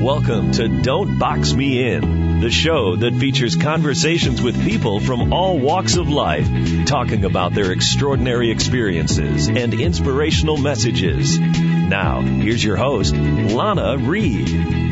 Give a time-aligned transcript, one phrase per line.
[0.00, 5.58] Welcome to Don't Box Me In, the show that features conversations with people from all
[5.58, 6.48] walks of life,
[6.86, 11.38] talking about their extraordinary experiences and inspirational messages.
[11.38, 14.89] Now, here's your host, Lana Reed.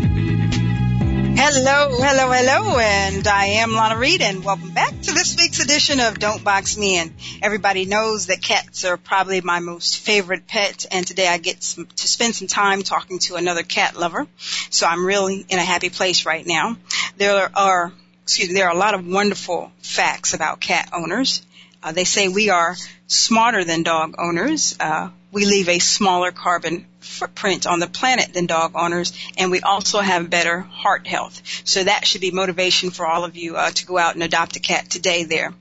[1.40, 6.00] Hello, hello, hello, and I am Lana Reed, and welcome back to this week's edition
[6.00, 7.14] of Don't Box Me In.
[7.40, 11.86] Everybody knows that cats are probably my most favorite pet, and today I get some,
[11.86, 14.26] to spend some time talking to another cat lover.
[14.70, 16.76] So I'm really in a happy place right now.
[17.18, 17.92] There are,
[18.24, 21.46] excuse me, there are a lot of wonderful facts about cat owners.
[21.84, 22.74] Uh, they say we are
[23.06, 24.76] smarter than dog owners.
[24.80, 29.60] Uh, we leave a smaller carbon footprint on the planet than dog owners, and we
[29.60, 31.42] also have better heart health.
[31.64, 34.56] So that should be motivation for all of you uh, to go out and adopt
[34.56, 35.52] a cat today there.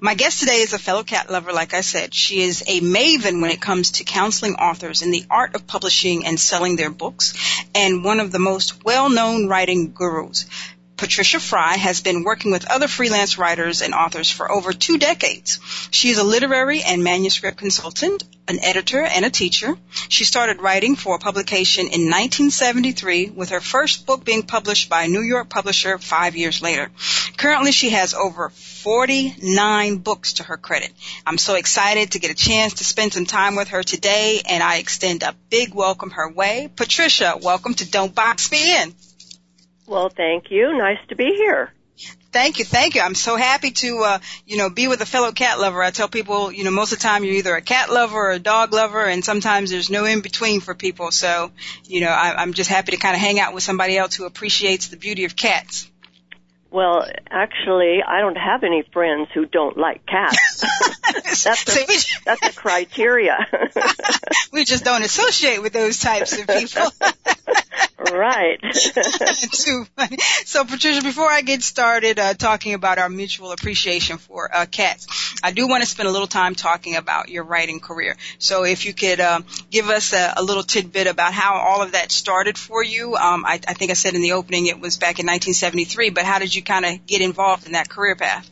[0.00, 2.14] My guest today is a fellow cat lover, like I said.
[2.14, 6.26] She is a maven when it comes to counseling authors in the art of publishing
[6.26, 7.34] and selling their books,
[7.74, 10.46] and one of the most well-known writing gurus.
[11.00, 15.58] Patricia Fry has been working with other freelance writers and authors for over two decades.
[15.90, 19.78] She is a literary and manuscript consultant, an editor, and a teacher.
[20.10, 25.04] She started writing for a publication in 1973 with her first book being published by
[25.04, 26.90] a New York publisher five years later.
[27.38, 30.92] Currently she has over 49 books to her credit.
[31.24, 34.62] I'm so excited to get a chance to spend some time with her today and
[34.62, 36.68] I extend a big welcome her way.
[36.76, 38.94] Patricia, welcome to Don't Box Me In.
[39.90, 40.78] Well, thank you.
[40.78, 41.72] Nice to be here.
[42.32, 43.00] Thank you, thank you.
[43.00, 45.82] I'm so happy to, uh, you know, be with a fellow cat lover.
[45.82, 48.30] I tell people, you know, most of the time you're either a cat lover or
[48.30, 51.10] a dog lover, and sometimes there's no in between for people.
[51.10, 51.50] So,
[51.86, 54.26] you know, I, I'm just happy to kind of hang out with somebody else who
[54.26, 55.90] appreciates the beauty of cats.
[56.70, 60.64] Well, actually, I don't have any friends who don't like cats.
[61.44, 63.46] that's a, that's a criteria.
[64.52, 66.82] we just don't associate with those types of people.
[68.12, 68.60] right.
[68.72, 70.18] Too funny.
[70.44, 75.06] So, Patricia, before I get started uh, talking about our mutual appreciation for uh, cats,
[75.42, 78.16] I do want to spend a little time talking about your writing career.
[78.38, 81.92] So, if you could uh, give us a, a, little tidbit about how all of
[81.92, 83.16] that started for you.
[83.16, 86.24] Um, I, I think I said in the opening it was back in 1973, but
[86.24, 88.48] how did you you kind of get involved in that career path?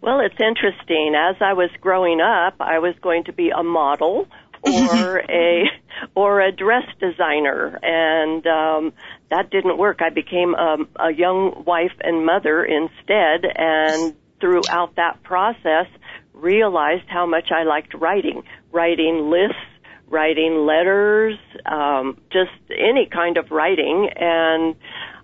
[0.00, 1.14] Well, it's interesting.
[1.14, 4.26] As I was growing up, I was going to be a model
[4.62, 5.64] or a
[6.14, 8.92] or a dress designer, and um,
[9.30, 10.00] that didn't work.
[10.00, 15.86] I became a, a young wife and mother instead, and throughout that process,
[16.32, 18.42] realized how much I liked writing,
[18.72, 19.56] writing lists,
[20.10, 24.74] writing letters, um, just any kind of writing, and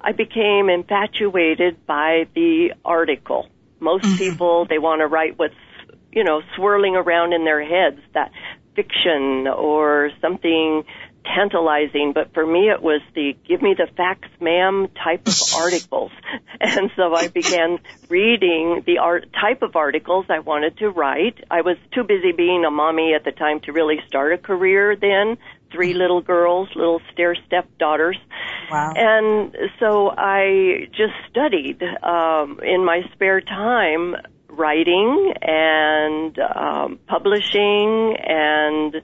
[0.00, 3.48] I became infatuated by the article.
[3.80, 4.16] Most mm-hmm.
[4.16, 5.54] people, they want to write what's,
[6.12, 8.30] you know, swirling around in their heads, that
[8.76, 10.84] fiction or something
[11.34, 16.12] tantalizing, but for me it was the give me the facts ma'am type of articles.
[16.60, 17.78] And so I began
[18.08, 21.38] reading the art type of articles I wanted to write.
[21.50, 24.96] I was too busy being a mommy at the time to really start a career
[24.96, 25.36] then,
[25.72, 28.18] three little girls, little stair step daughters.
[28.70, 28.92] Wow.
[28.96, 34.16] And so I just studied um, in my spare time
[34.48, 38.96] writing and um, publishing and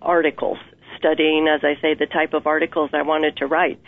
[0.00, 0.58] articles,
[1.04, 3.78] studying, as I say, the type of articles I wanted to write.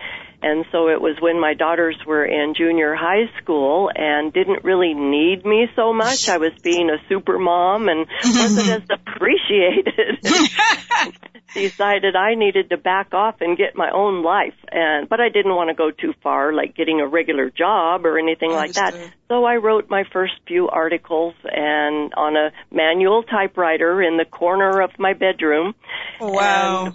[0.42, 4.92] And so it was when my daughters were in junior high school and didn't really
[4.92, 6.28] need me so much.
[6.28, 10.20] I was being a super mom and wasn't as appreciated.
[11.54, 15.54] decided I needed to back off and get my own life and but I didn't
[15.54, 18.94] want to go too far like getting a regular job or anything like that.
[19.28, 24.82] So I wrote my first few articles and on a manual typewriter in the corner
[24.82, 25.74] of my bedroom.
[26.20, 26.86] Oh, wow.
[26.86, 26.94] And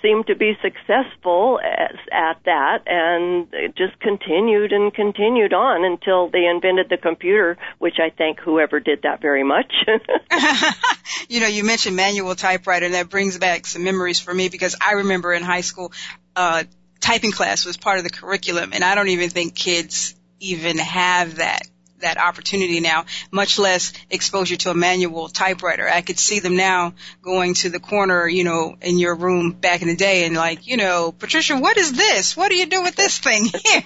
[0.00, 6.28] seemed to be successful at, at that and it just continued and continued on until
[6.28, 9.72] they invented the computer, which I thank whoever did that very much.
[11.28, 14.76] you know, you mentioned manual typewriter and that brings back some memories for me because
[14.80, 15.92] I remember in high school,
[16.36, 16.64] uh,
[17.00, 21.36] typing class was part of the curriculum and I don't even think kids even have
[21.36, 21.62] that
[22.00, 25.88] that opportunity now, much less exposure to a manual typewriter.
[25.88, 29.82] I could see them now going to the corner, you know, in your room back
[29.82, 32.36] in the day and like, you know, Patricia, what is this?
[32.36, 33.82] What do you do with this thing here?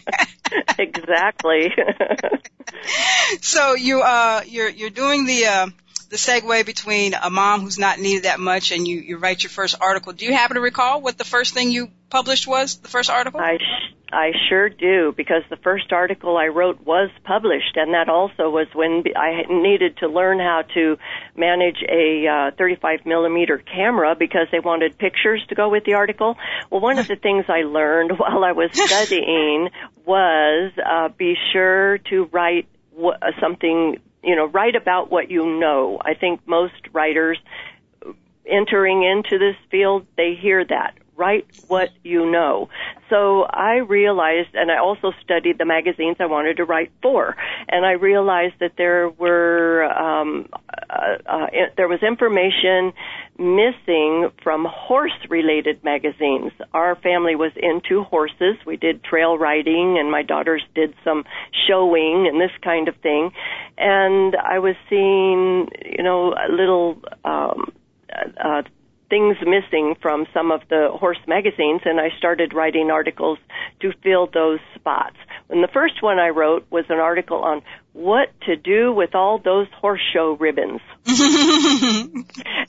[0.78, 1.72] exactly.
[3.40, 5.66] so you, uh, you're, you're doing the, uh,
[6.12, 9.48] the segue between a mom who's not needed that much and you, you write your
[9.48, 10.12] first article.
[10.12, 13.40] Do you happen to recall what the first thing you published was, the first article?
[13.40, 18.10] I, sh- I sure do because the first article I wrote was published, and that
[18.10, 20.98] also was when I needed to learn how to
[21.34, 26.36] manage a uh, 35 millimeter camera because they wanted pictures to go with the article.
[26.68, 29.70] Well, one of the things I learned while I was studying
[30.04, 32.68] was uh, be sure to write
[33.40, 35.98] something, you know, write about what you know.
[36.04, 37.38] I think most writers
[38.46, 42.68] entering into this field, they hear that write what you know.
[43.08, 47.36] So I realized, and I also studied the magazines I wanted to write for,
[47.68, 50.48] and I realized that there were um,
[50.90, 52.92] uh, uh, there was information
[53.38, 56.52] missing from horse-related magazines.
[56.72, 58.56] Our family was into horses.
[58.66, 61.24] We did trail riding, and my daughters did some
[61.66, 63.30] showing and this kind of thing.
[63.78, 67.00] And I was seeing, you know, a little.
[67.24, 67.72] Um,
[68.42, 68.62] uh,
[69.12, 73.36] things missing from some of the horse magazines, and I started writing articles
[73.80, 75.16] to fill those spots.
[75.50, 77.60] And the first one I wrote was an article on
[77.92, 80.80] what to do with all those horse show ribbons.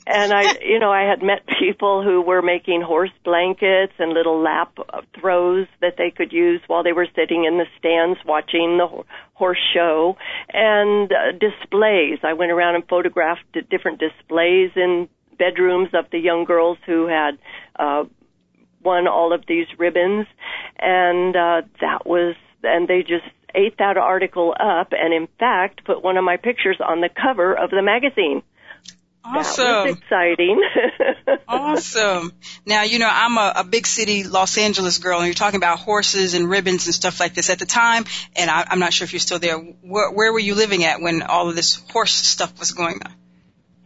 [0.06, 4.42] and I, you know, I had met people who were making horse blankets and little
[4.42, 4.76] lap
[5.18, 9.02] throws that they could use while they were sitting in the stands watching the
[9.32, 10.18] horse show
[10.52, 12.18] and uh, displays.
[12.22, 15.08] I went around and photographed different displays in
[15.38, 17.38] bedrooms of the young girls who had
[17.78, 18.04] uh,
[18.82, 20.26] won all of these ribbons,
[20.78, 26.02] and uh, that was and they just ate that article up, and in fact put
[26.02, 28.42] one of my pictures on the cover of the magazine.
[29.26, 29.64] Awesome.
[29.64, 30.60] That was exciting.
[31.48, 32.32] awesome.
[32.66, 35.78] Now, you know, I'm a, a, big city Los Angeles girl, and you're talking about
[35.78, 38.04] horses and ribbons and stuff like this at the time,
[38.36, 39.56] and I, am not sure if you're still there.
[39.56, 43.12] Where, where were you living at when all of this horse stuff was going on?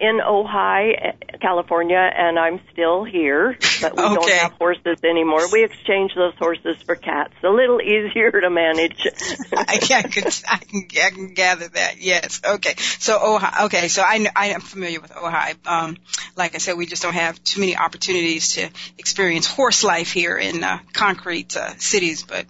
[0.00, 4.14] In Ojai, California, and I'm still here, but we okay.
[4.14, 5.40] don't have horses anymore.
[5.50, 7.34] We exchange those horses for cats.
[7.42, 9.06] A little easier to manage.
[9.56, 12.00] I, can, I, can, I, can, gather that.
[12.00, 12.40] Yes.
[12.44, 12.74] Okay.
[12.76, 13.64] So Ojai.
[13.66, 13.88] Okay.
[13.88, 15.56] So I I am familiar with Ojai.
[15.66, 15.96] Um,
[16.36, 20.38] like I said, we just don't have too many opportunities to experience horse life here
[20.38, 22.46] in uh, concrete uh, cities, but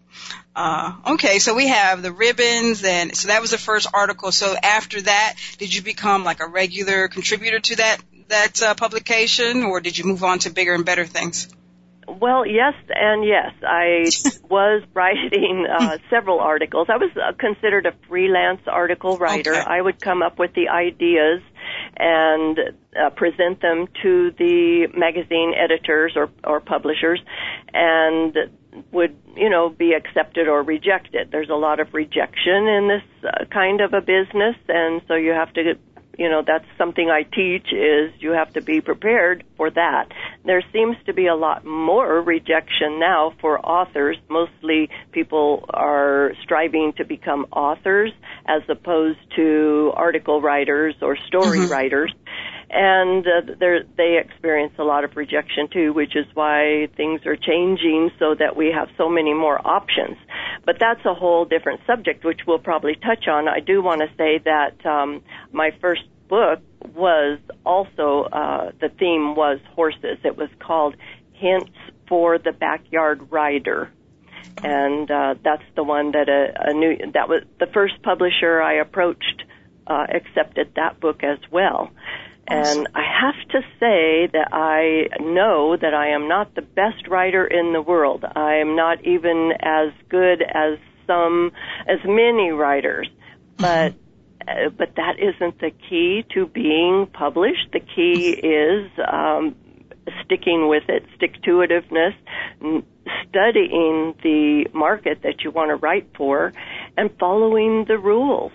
[0.58, 4.32] uh, okay, so we have the ribbons, and so that was the first article.
[4.32, 9.62] So after that, did you become like a regular contributor to that that uh, publication,
[9.62, 11.48] or did you move on to bigger and better things?
[12.08, 13.52] Well, yes and yes.
[13.62, 14.10] I
[14.50, 16.88] was writing uh, several articles.
[16.90, 19.54] I was uh, considered a freelance article writer.
[19.54, 19.64] Okay.
[19.64, 21.40] I would come up with the ideas
[21.96, 22.58] and
[22.98, 27.20] uh, present them to the magazine editors or, or publishers,
[27.72, 28.36] and
[28.92, 31.30] would you know be accepted or rejected.
[31.30, 35.30] There's a lot of rejection in this uh, kind of a business, and so you
[35.30, 35.74] have to
[36.18, 40.08] you know that's something I teach is you have to be prepared for that.
[40.44, 44.16] There seems to be a lot more rejection now for authors.
[44.28, 48.12] Mostly people are striving to become authors
[48.46, 51.72] as opposed to article writers or story mm-hmm.
[51.72, 52.12] writers
[52.70, 53.52] and uh,
[53.96, 58.56] they experience a lot of rejection too, which is why things are changing so that
[58.56, 60.16] we have so many more options.
[60.66, 63.48] But that's a whole different subject, which we'll probably touch on.
[63.48, 66.60] I do want to say that um, my first book
[66.94, 70.18] was also uh, the theme was horses.
[70.24, 70.94] It was called
[71.32, 71.70] Hints
[72.06, 73.90] for the Backyard Rider
[74.62, 78.74] and uh, that's the one that a, a new that was the first publisher I
[78.74, 79.44] approached
[79.86, 81.90] uh, accepted that book as well.
[82.50, 87.46] And I have to say that I know that I am not the best writer
[87.46, 88.24] in the world.
[88.24, 91.52] I am not even as good as some,
[91.86, 93.08] as many writers.
[93.58, 93.62] Mm-hmm.
[93.62, 93.94] But,
[94.48, 97.70] uh, but that isn't the key to being published.
[97.72, 99.54] The key is, um,
[100.24, 102.14] sticking with it, stick to itiveness,
[103.28, 106.52] studying the market that you want to write for,
[106.96, 108.52] and following the rules.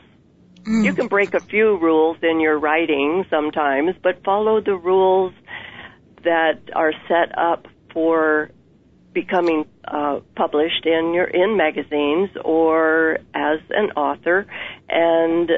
[0.64, 0.86] Mm.
[0.86, 5.34] You can break a few rules in your writing sometimes, but follow the rules
[6.24, 8.50] that are set up for
[9.14, 14.48] becoming uh, published in your in magazines or as an author,
[14.90, 15.50] and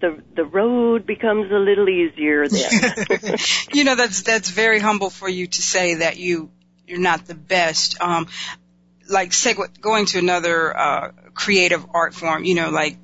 [0.00, 3.36] the the road becomes a little easier then.
[3.72, 6.50] you know that's that's very humble for you to say that you
[6.86, 8.00] you're not the best.
[8.00, 8.26] Um,
[9.08, 12.96] like say going to another uh, creative art form, you know, like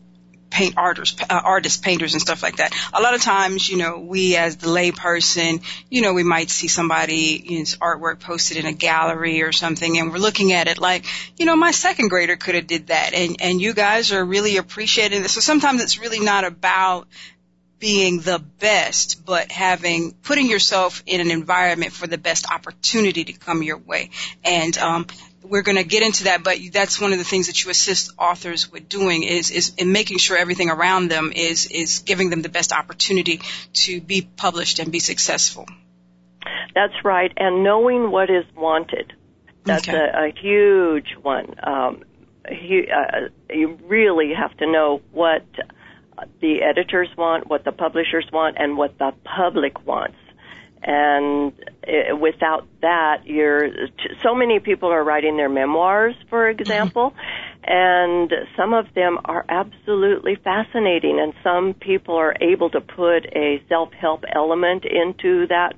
[0.56, 2.74] paint artists, uh, artists, painters, and stuff like that.
[2.94, 5.60] A lot of times, you know, we as the lay person,
[5.90, 9.98] you know, we might see somebody, you know, artwork posted in a gallery or something,
[9.98, 11.04] and we're looking at it like,
[11.36, 14.56] you know, my second grader could have did that, and and you guys are really
[14.56, 15.32] appreciating this.
[15.32, 17.06] So sometimes it's really not about
[17.78, 23.34] being the best, but having putting yourself in an environment for the best opportunity to
[23.34, 24.08] come your way.
[24.42, 25.06] And um,
[25.48, 28.12] we're going to get into that, but that's one of the things that you assist
[28.18, 32.42] authors with doing is is in making sure everything around them is is giving them
[32.42, 33.40] the best opportunity
[33.72, 35.66] to be published and be successful.
[36.74, 39.12] That's right, and knowing what is wanted.
[39.64, 39.96] That's okay.
[39.96, 41.54] a, a huge one.
[41.62, 42.04] Um,
[42.48, 45.44] he, uh, you really have to know what
[46.40, 50.16] the editors want, what the publishers want, and what the public wants.
[50.88, 51.52] And
[51.82, 53.70] it, without that, you're
[54.22, 57.72] so many people are writing their memoirs, for example, mm-hmm.
[57.72, 63.60] and some of them are absolutely fascinating, and some people are able to put a
[63.68, 65.74] self-help element into that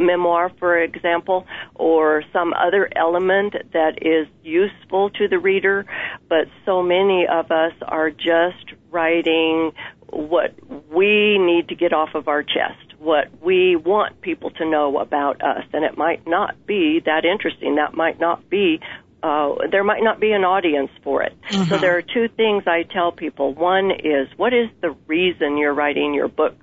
[0.00, 5.84] memoir, for example, or some other element that is useful to the reader,
[6.28, 9.72] but so many of us are just writing
[10.10, 10.54] what
[10.90, 15.42] we need to get off of our chest, what we want people to know about
[15.42, 17.76] us, and it might not be that interesting.
[17.76, 18.80] That might not be
[19.22, 21.36] uh, there might not be an audience for it.
[21.50, 21.64] Mm-hmm.
[21.64, 23.52] So there are two things I tell people.
[23.52, 26.54] One is, what is the reason you're writing your book?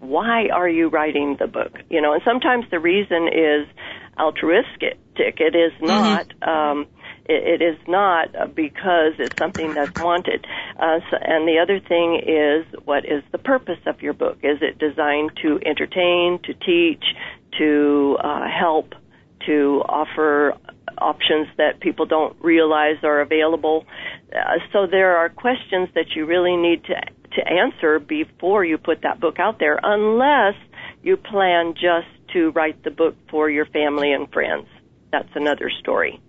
[0.00, 1.78] why are you writing the book?
[1.90, 3.66] You know, and sometimes the reason is
[4.18, 4.98] altruistic.
[5.16, 5.86] It is mm-hmm.
[5.86, 6.28] not.
[6.28, 6.48] Mm-hmm.
[6.48, 6.86] Um,
[7.28, 10.46] it, it is not because it's something that's wanted.
[10.78, 14.38] Uh, so, and the other thing is, what is the purpose of your book?
[14.42, 17.04] Is it designed to entertain, to teach,
[17.58, 18.94] to uh, help,
[19.46, 20.54] to offer
[20.98, 23.84] options that people don't realize are available?
[24.34, 26.94] Uh, so there are questions that you really need to
[27.30, 30.54] to answer before you put that book out there, unless
[31.02, 34.66] you plan just to write the book for your family and friends.
[35.12, 36.20] That's another story.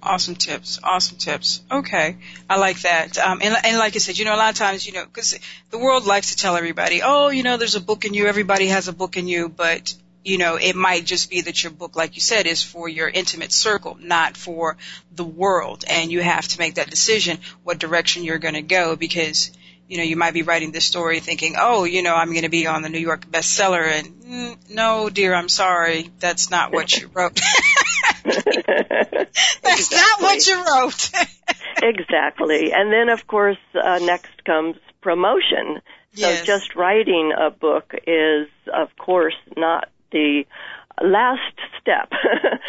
[0.00, 0.78] Awesome tips.
[0.82, 1.60] Awesome tips.
[1.70, 2.16] Okay.
[2.48, 3.18] I like that.
[3.18, 5.38] Um, and, and like I said, you know, a lot of times, you know, because
[5.70, 8.26] the world likes to tell everybody, oh, you know, there's a book in you.
[8.26, 9.48] Everybody has a book in you.
[9.48, 12.88] But, you know, it might just be that your book, like you said, is for
[12.88, 14.76] your intimate circle, not for
[15.10, 15.84] the world.
[15.88, 19.50] And you have to make that decision what direction you're going to go because
[19.88, 22.50] you know, you might be writing this story thinking, oh, you know, I'm going to
[22.50, 26.96] be on the New York bestseller, and mm, no, dear, I'm sorry, that's not what
[26.96, 27.40] you wrote.
[28.24, 29.96] that's exactly.
[29.96, 31.10] not what you wrote.
[31.82, 32.72] exactly.
[32.72, 35.80] And then, of course, uh, next comes promotion.
[36.14, 36.44] So yes.
[36.44, 40.44] just writing a book is, of course, not the
[41.02, 42.08] last step.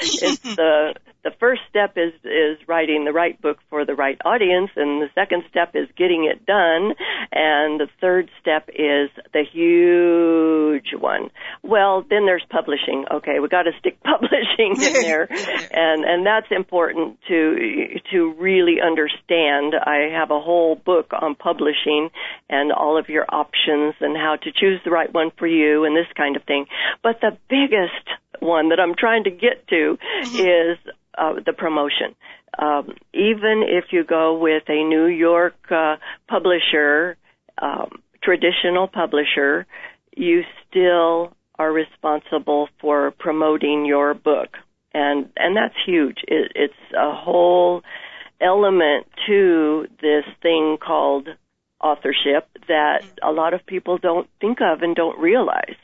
[0.02, 4.72] it's the the first step is is writing the right book for the right audience
[4.76, 6.94] and the second step is getting it done
[7.32, 11.30] and the third step is the huge one.
[11.64, 13.06] Well then there's publishing.
[13.12, 18.78] Okay we got to stick publishing in there and and that's important to to really
[18.82, 19.76] understand.
[19.76, 22.10] I have a whole book on publishing
[22.50, 25.96] and all of your options and how to choose the right one for you and
[25.96, 26.66] this kind of thing.
[27.04, 28.08] But the biggest
[28.42, 30.36] one that I'm trying to get to mm-hmm.
[30.36, 30.78] is
[31.18, 32.16] uh, the promotion.
[32.58, 35.98] Um, even if you go with a New York uh,
[36.28, 37.18] publisher,
[37.62, 39.66] um, traditional publisher,
[40.16, 44.58] you still are responsible for promoting your book,
[44.94, 46.18] and and that's huge.
[46.28, 47.82] It, it's a whole
[48.42, 51.28] element to this thing called
[51.82, 55.76] authorship that a lot of people don't think of and don't realize.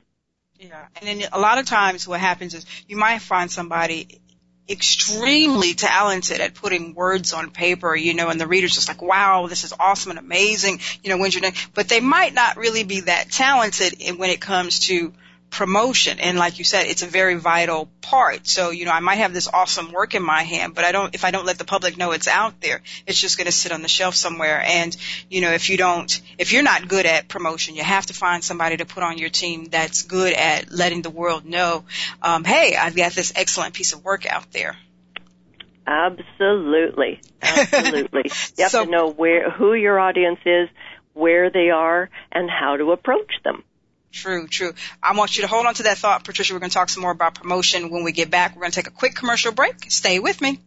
[0.57, 4.21] Yeah, and then a lot of times what happens is you might find somebody
[4.67, 9.47] extremely talented at putting words on paper, you know, and the reader's just like, wow,
[9.47, 11.53] this is awesome and amazing, you know, when's your name?
[11.73, 15.13] But they might not really be that talented when it comes to
[15.49, 16.19] promotion.
[16.19, 18.45] And like you said, it's a very vital part.
[18.45, 21.15] So, you know, I might have this awesome work in my hand, but I don't,
[21.15, 23.71] if I don't let the public know it's out there, it's just going to sit
[23.71, 24.61] on the shelf somewhere.
[24.65, 24.95] And,
[25.29, 28.43] you know, if you don't, if you're not good at promotion, you have to find
[28.43, 31.85] somebody to put on your team that's good at letting the world know,
[32.21, 34.75] um, hey, I've got this excellent piece of work out there.
[35.87, 37.21] Absolutely.
[37.41, 38.23] Absolutely.
[38.57, 40.69] You have so, to know where, who your audience is,
[41.13, 43.63] where they are, and how to approach them.
[44.15, 44.73] True, true.
[45.03, 46.53] I want you to hold on to that thought, Patricia.
[46.53, 48.55] We're going to talk some more about promotion when we get back.
[48.55, 49.91] We're going to take a quick commercial break.
[49.91, 50.61] Stay with me.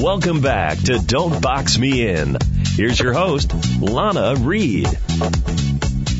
[0.00, 2.36] Welcome back to Don't Box Me In.
[2.76, 4.86] Here's your host, Lana Reed.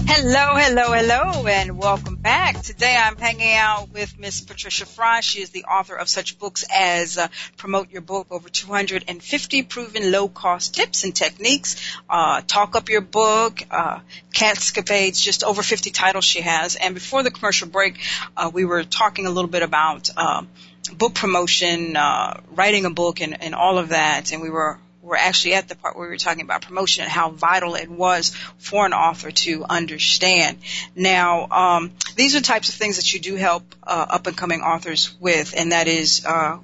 [0.06, 2.60] Hello, hello, hello, and welcome back.
[2.60, 5.20] Today I'm hanging out with Miss Patricia Fry.
[5.20, 10.12] She is the author of such books as uh, Promote Your Book, over 250 proven
[10.12, 14.00] low-cost tips and techniques, uh, Talk Up Your Book, uh,
[14.34, 16.76] Catscapades, just over 50 titles she has.
[16.76, 17.98] And before the commercial break,
[18.36, 20.48] uh, we were talking a little bit about um,
[20.94, 25.16] book promotion, uh, writing a book, and, and all of that, and we were we're
[25.16, 28.30] actually at the part where we were talking about promotion and how vital it was
[28.58, 30.58] for an author to understand.
[30.96, 34.62] Now, um, these are types of things that you do help uh, up and coming
[34.62, 36.58] authors with, and that is uh,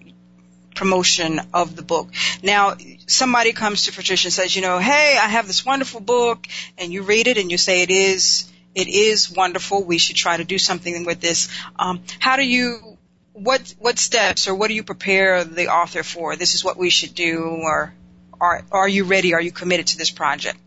[0.74, 2.08] promotion of the book.
[2.42, 6.46] Now, somebody comes to Patricia and says, you know, hey, I have this wonderful book,
[6.78, 9.82] and you read it and you say it is it is wonderful.
[9.84, 11.48] We should try to do something with this.
[11.78, 12.96] Um, how do you
[13.32, 16.36] what what steps or what do you prepare the author for?
[16.36, 17.92] This is what we should do, or
[18.40, 19.34] are are you ready?
[19.34, 20.58] Are you committed to this project?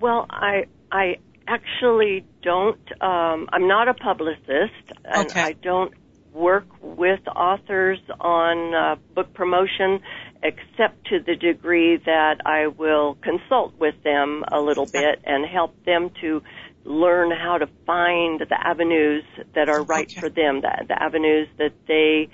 [0.00, 2.80] Well, I I actually don't.
[3.02, 5.42] Um, I'm not a publicist, and Okay.
[5.42, 5.92] I don't
[6.32, 10.00] work with authors on uh, book promotion,
[10.42, 15.84] except to the degree that I will consult with them a little bit and help
[15.84, 16.42] them to
[16.84, 19.24] learn how to find the avenues
[19.54, 20.20] that are right Okay.
[20.20, 22.28] for them, the, the avenues that they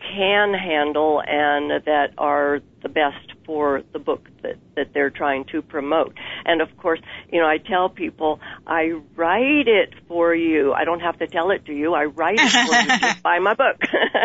[0.00, 5.62] can handle and that are the best for the book that, that they're trying to
[5.62, 6.14] promote.
[6.44, 10.72] And of course, you know, I tell people, I write it for you.
[10.72, 11.94] I don't have to tell it to you.
[11.94, 12.98] I write it for you.
[13.00, 13.76] Just buy my book.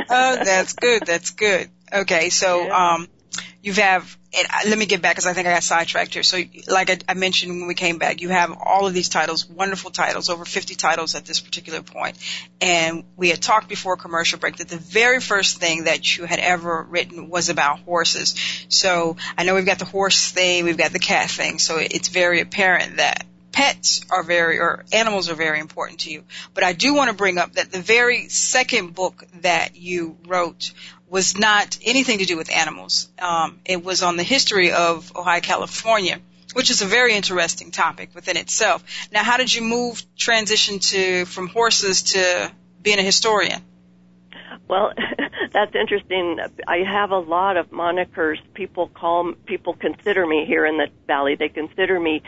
[0.09, 1.03] Oh, that's good.
[1.05, 1.69] That's good.
[1.93, 2.93] Okay, so Yeah.
[2.95, 3.07] um,
[3.61, 4.17] you have.
[4.67, 6.21] Let me get back because I think I got sidetracked here.
[6.21, 9.49] So, like I, I mentioned when we came back, you have all of these titles,
[9.49, 12.17] wonderful titles, over 50 titles at this particular point.
[12.61, 16.39] And we had talked before commercial break that the very first thing that you had
[16.39, 18.35] ever written was about horses.
[18.69, 21.57] So I know we've got the horse thing, we've got the cat thing.
[21.57, 23.25] So it's very apparent that
[23.57, 26.23] pets are very or animals are very important to you.
[26.53, 30.73] But I do want to bring up that the very second book that you wrote
[31.09, 33.09] was not anything to do with animals.
[33.17, 36.19] Um, it was on the history of Ojai, California,
[36.53, 38.83] which is a very interesting topic within itself.
[39.11, 42.51] Now, how did you move transition to from horses to
[42.83, 43.63] being a historian?
[44.67, 44.93] Well,
[45.51, 46.37] that's interesting.
[46.67, 48.37] I have a lot of monikers.
[48.53, 51.35] People call, people consider me here in the valley.
[51.35, 52.21] They consider me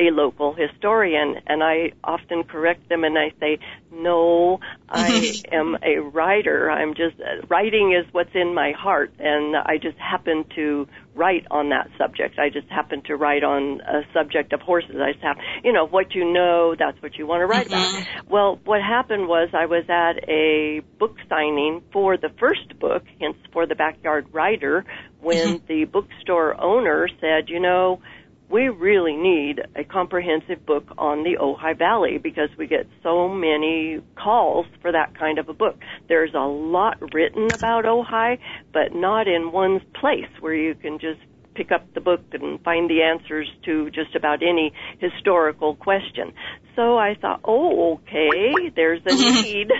[0.00, 3.58] a local historian, and I often correct them and I say,
[3.92, 6.70] no, I am a writer.
[6.70, 7.16] I'm just,
[7.48, 12.38] writing is what's in my heart, and I just happen to write on that subject.
[12.38, 14.96] I just happen to write on a subject of horses.
[15.00, 17.94] I just have, you know, what you know, that's what you want to write about.
[17.94, 18.32] Mm-hmm.
[18.32, 23.40] Well, what happened was I was at a book signing for the first book, Hints
[23.52, 24.84] for the Backyard Rider,
[25.20, 25.66] when mm-hmm.
[25.66, 28.00] the bookstore owner said, you know,
[28.50, 34.00] we really need a comprehensive book on the Ojai Valley because we get so many
[34.16, 35.78] calls for that kind of a book.
[36.08, 38.38] There's a lot written about Ojai,
[38.72, 41.20] but not in one place where you can just
[41.54, 46.32] pick up the book and find the answers to just about any historical question.
[46.74, 49.70] So I thought, oh, okay, there's a need.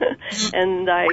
[0.52, 1.06] and I,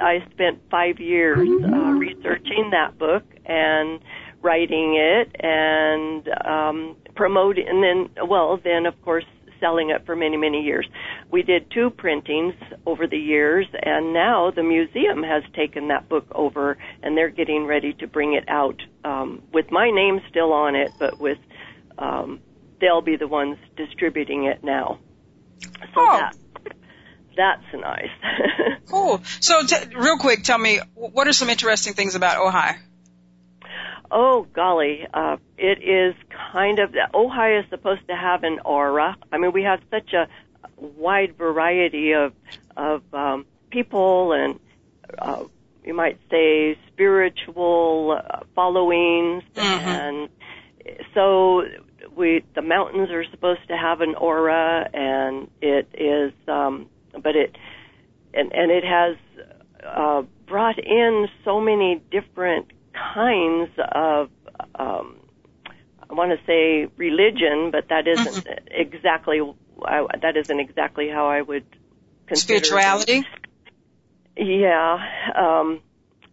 [0.00, 4.00] I spent five years uh, researching that book and
[4.42, 9.24] writing it and um, promoting, and then, well, then of course
[9.58, 10.86] selling it for many, many years.
[11.30, 12.54] We did two printings
[12.86, 17.66] over the years, and now the museum has taken that book over, and they're getting
[17.66, 21.36] ready to bring it out um, with my name still on it, but with
[21.98, 22.40] um,
[22.80, 24.98] they'll be the ones distributing it now.
[25.60, 26.18] So Oh.
[26.20, 26.36] that
[27.36, 28.10] that's nice.
[28.88, 29.22] Cool.
[29.38, 32.76] So, t- real quick, tell me what are some interesting things about Ojai?
[34.10, 36.14] Oh golly, uh, it is
[36.52, 39.16] kind of Ojai is supposed to have an aura.
[39.32, 40.26] I mean, we have such a
[40.76, 42.32] wide variety of
[42.76, 44.58] of um, people and
[45.18, 45.44] uh,
[45.84, 49.86] you might say spiritual uh, followings, Mhm.
[49.86, 50.28] and
[51.14, 51.64] so
[52.16, 56.88] we the mountains are supposed to have an aura, and it is, um,
[57.22, 57.56] but it
[58.34, 59.16] and and it has
[59.84, 64.30] uh, brought in so many different kinds of
[64.74, 65.16] um,
[66.10, 69.40] I want to say religion, but that isn't exactly
[69.84, 71.64] I, that isn't exactly how I would
[72.26, 72.64] consider.
[72.64, 73.24] Spirituality?
[74.36, 74.98] Yeah,
[75.36, 75.80] um,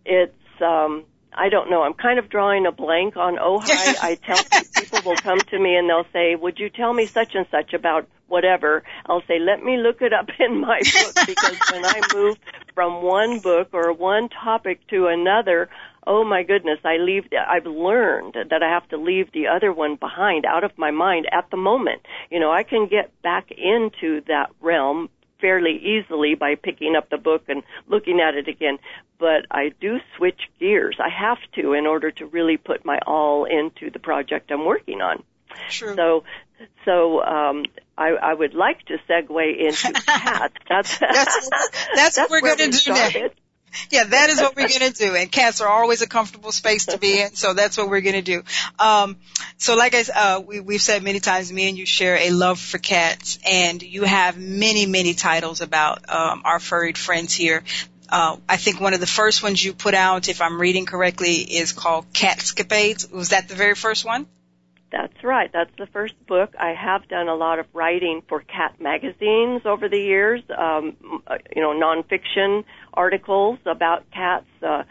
[0.06, 1.84] it's um, I don't know.
[1.84, 3.96] I'm kind of drawing a blank on Ojai.
[4.02, 4.44] I tell
[4.76, 7.74] people will come to me and they'll say, "Would you tell me such and such
[7.74, 12.02] about whatever?" I'll say, "Let me look it up in my book because when I
[12.14, 12.38] move
[12.74, 15.70] from one book or one topic to another,
[16.08, 19.98] oh my goodness, I leave, I've learned that I have to leave the other one
[19.98, 22.02] behind out of my mind at the moment.
[22.32, 27.18] You know, I can get back into that realm fairly easily by picking up the
[27.18, 28.80] book and looking at it again.
[29.20, 30.98] But I do switch gears.
[31.00, 35.02] I have to in order to really put my all into the project I'm working
[35.02, 35.24] on.
[35.70, 35.96] True.
[35.96, 36.24] So,
[36.86, 37.66] so um,
[37.98, 40.56] I, I would like to segue into cats.
[40.70, 41.50] That's that's,
[41.96, 43.36] that's, what we're going to do next.
[43.90, 45.16] Yeah, that is what we're going to do.
[45.16, 48.16] And cats are always a comfortable space to be in, so that's what we're going
[48.16, 48.44] to do.
[48.80, 49.18] Um,
[49.58, 52.60] so like I, uh, we, we've said many times, me and you share a love
[52.60, 57.64] for cats, and you have many, many titles about um, our furried friends here.
[58.10, 61.36] Uh, I think one of the first ones you put out, if I'm reading correctly,
[61.36, 63.12] is called Catscapades.
[63.12, 64.28] Was that the very first one?
[64.92, 65.50] That's right.
[65.52, 66.54] That's the first book.
[66.58, 70.42] I have done a lot of writing for cat magazines over the years.
[70.58, 70.96] Um,
[71.54, 74.84] you know, nonfiction articles about cats, uh,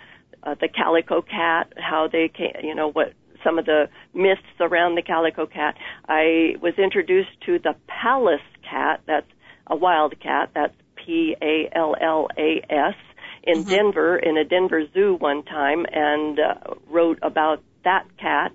[0.42, 4.96] uh, the calico cat, how they can, you know, what some of the myths around
[4.96, 5.76] the calico cat.
[6.08, 9.00] I was introduced to the Pallas cat.
[9.06, 9.30] That's
[9.66, 10.50] a wild cat.
[10.54, 12.94] That's P A L L A S
[13.44, 13.70] in mm-hmm.
[13.70, 18.52] Denver in a Denver zoo one time, and uh, wrote about that cat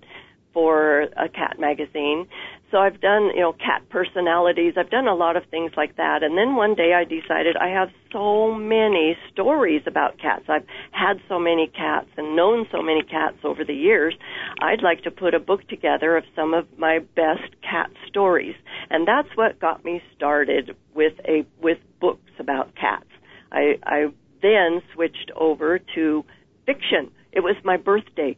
[0.54, 2.28] for a cat magazine.
[2.72, 4.76] So I've done, you know, cat personalities.
[4.78, 6.24] I've done a lot of things like that.
[6.24, 10.46] And then one day I decided I have so many stories about cats.
[10.48, 14.16] I've had so many cats and known so many cats over the years.
[14.62, 18.56] I'd like to put a book together of some of my best cat stories.
[18.90, 23.10] And that's what got me started with a, with books about cats.
[23.52, 24.06] I, I
[24.42, 26.24] then switched over to
[26.66, 27.12] fiction.
[27.34, 28.38] It was my birthday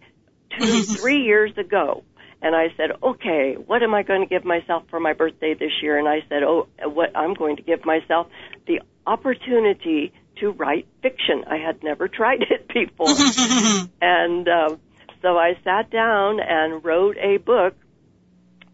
[0.59, 2.03] two, three years ago.
[2.41, 5.71] And I said, okay, what am I going to give myself for my birthday this
[5.81, 5.97] year?
[5.97, 8.27] And I said, oh, what I'm going to give myself
[8.67, 11.43] the opportunity to write fiction.
[11.47, 13.07] I had never tried it before.
[14.01, 14.75] and uh,
[15.21, 17.75] so I sat down and wrote a book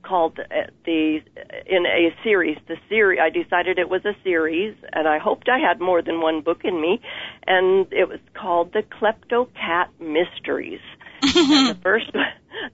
[0.02, 1.20] called uh, the
[1.68, 5.60] in a series the series I decided it was a series and I hoped I
[5.60, 7.02] had more than one book in me
[7.46, 10.80] and it was called the Klepto Cat Mysteries
[11.74, 12.12] the first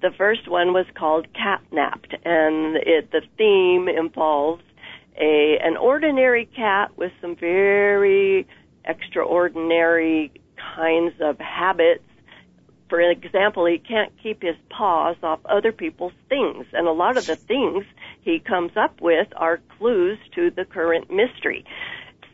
[0.02, 4.63] the first one was called Catnapped, and it the theme involves
[5.20, 8.48] a an ordinary cat with some very
[8.86, 10.32] extraordinary
[10.76, 12.04] kinds of habits.
[12.89, 17.26] For example, he can't keep his paws off other people's things, and a lot of
[17.26, 17.84] the things
[18.22, 21.65] he comes up with are clues to the current mystery.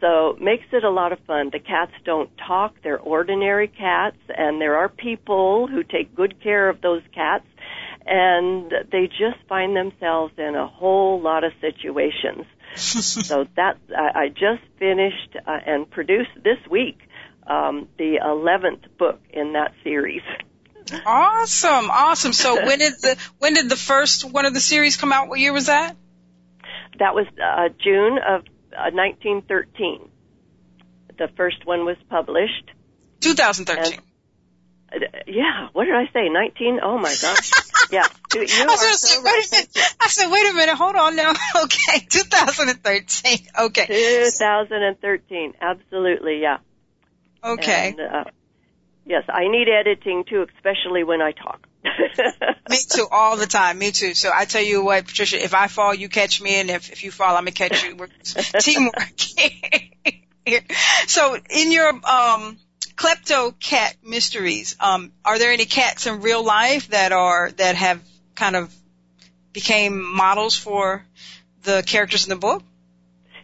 [0.02, 1.52] So makes it a lot of fun.
[1.54, 2.74] The cats don't talk.
[2.84, 7.46] They're ordinary cats and there are people who take good care of those cats
[8.06, 12.46] and they just find themselves in a whole lot of situations.
[12.76, 16.98] so that I, I just finished uh, and produced this week
[17.46, 20.22] um, the eleventh book in that series.
[21.06, 22.34] Awesome, awesome.
[22.34, 25.28] So when did the when did the first one of the series come out?
[25.28, 25.96] What year was that?
[27.00, 30.02] That was uh, June of 1913.
[30.02, 32.72] Uh, the first one was published.
[33.22, 34.00] 2013.
[34.92, 36.30] And, uh, yeah, what did I say?
[36.30, 36.80] 19?
[36.84, 37.52] Oh my gosh.
[37.92, 38.08] yeah.
[38.34, 39.96] You I was so say, wait a minute.
[40.00, 41.34] I said, wait a minute, hold on now.
[41.64, 43.48] Okay, 2013.
[43.60, 43.86] Okay.
[43.88, 45.54] 2013.
[45.62, 46.58] Absolutely, yeah.
[47.44, 47.90] Okay.
[47.90, 48.24] And, uh,
[49.06, 51.68] yes, I need editing too, especially when I talk.
[52.70, 53.80] Me too, all the time.
[53.80, 54.13] Me too.
[54.13, 57.04] So I tell you what, Patricia, if I fall, you catch me, and if, if
[57.04, 57.96] you fall, I'm gonna catch you.
[57.96, 59.13] We're teamwork.
[61.08, 62.58] so in your um,
[62.96, 68.02] klepto cat mysteries, um, are there any cats in real life that are that have
[68.36, 68.74] kind of
[69.54, 71.06] became models for
[71.63, 72.63] the characters in the book?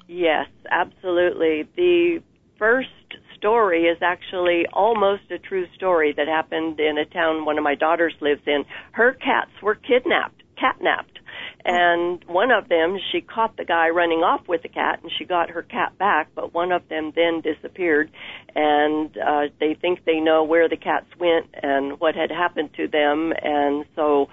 [0.08, 1.68] Yes, absolutely.
[1.76, 2.22] The
[2.58, 2.90] first
[3.38, 7.76] story is actually almost a true story that happened in a town one of my
[7.76, 8.66] daughters lives in.
[8.92, 11.18] Her cats were kidnapped, catnapped.
[11.66, 15.26] And one of them, she caught the guy running off with the cat and she
[15.26, 18.10] got her cat back, but one of them then disappeared
[18.56, 22.88] and uh, they think they know where the cats went and what had happened to
[22.88, 24.30] them and so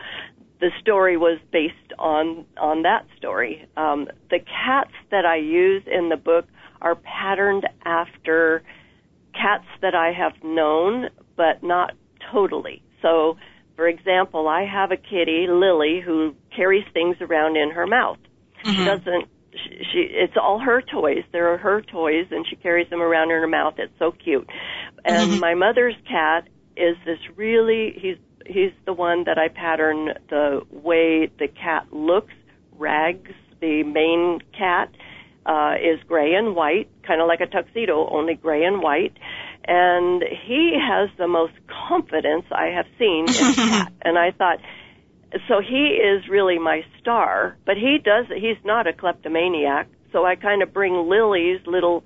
[0.60, 3.68] the story was based on on that story.
[3.76, 6.46] Um, the cats that I use in the book
[6.80, 8.62] are patterned after
[9.34, 11.92] cats that I have known, but not
[12.32, 12.82] totally.
[13.02, 13.36] So,
[13.76, 18.18] for example, I have a kitty, Lily, who carries things around in her mouth.
[18.64, 18.78] Mm-hmm.
[18.78, 21.24] She doesn't she, she it's all her toys.
[21.32, 23.74] There are her toys and she carries them around in her mouth.
[23.78, 24.48] It's so cute.
[25.04, 25.40] And mm-hmm.
[25.40, 28.16] my mother's cat is this really he's
[28.46, 32.32] he's the one that I pattern the way the cat looks.
[32.76, 34.90] Rags, the main cat,
[35.46, 39.16] uh, is gray and white, kind of like a tuxedo, only gray and white.
[39.66, 41.54] And he has the most
[41.88, 43.87] confidence I have seen in.
[44.02, 44.59] And I thought,
[45.48, 49.88] so he is really my star, but he does, he's not a kleptomaniac.
[50.12, 52.04] So I kind of bring Lily's little,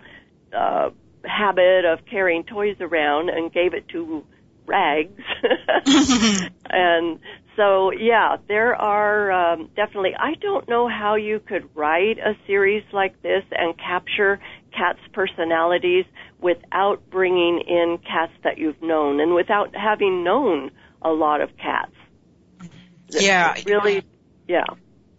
[0.57, 0.91] uh,
[1.25, 4.25] habit of carrying toys around and gave it to
[4.67, 5.23] Rags.
[6.71, 7.19] and
[7.59, 10.15] so yeah, there are um, definitely.
[10.19, 14.39] I don't know how you could write a series like this and capture
[14.73, 16.05] cats' personalities
[16.41, 20.71] without bringing in cats that you've known and without having known
[21.03, 21.93] a lot of cats.
[23.11, 24.05] Yeah, really.
[24.47, 24.65] Yeah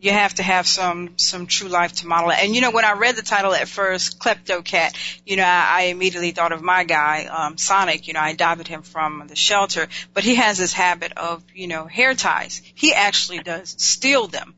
[0.01, 2.37] you have to have some some true life to model it.
[2.41, 5.67] And you know, when I read the title at first, Klepto Cat, you know, I,
[5.69, 8.07] I immediately thought of my guy, um, Sonic.
[8.07, 11.67] You know, I adopted him from the shelter, but he has this habit of you
[11.67, 12.61] know hair ties.
[12.75, 14.55] He actually does steal them.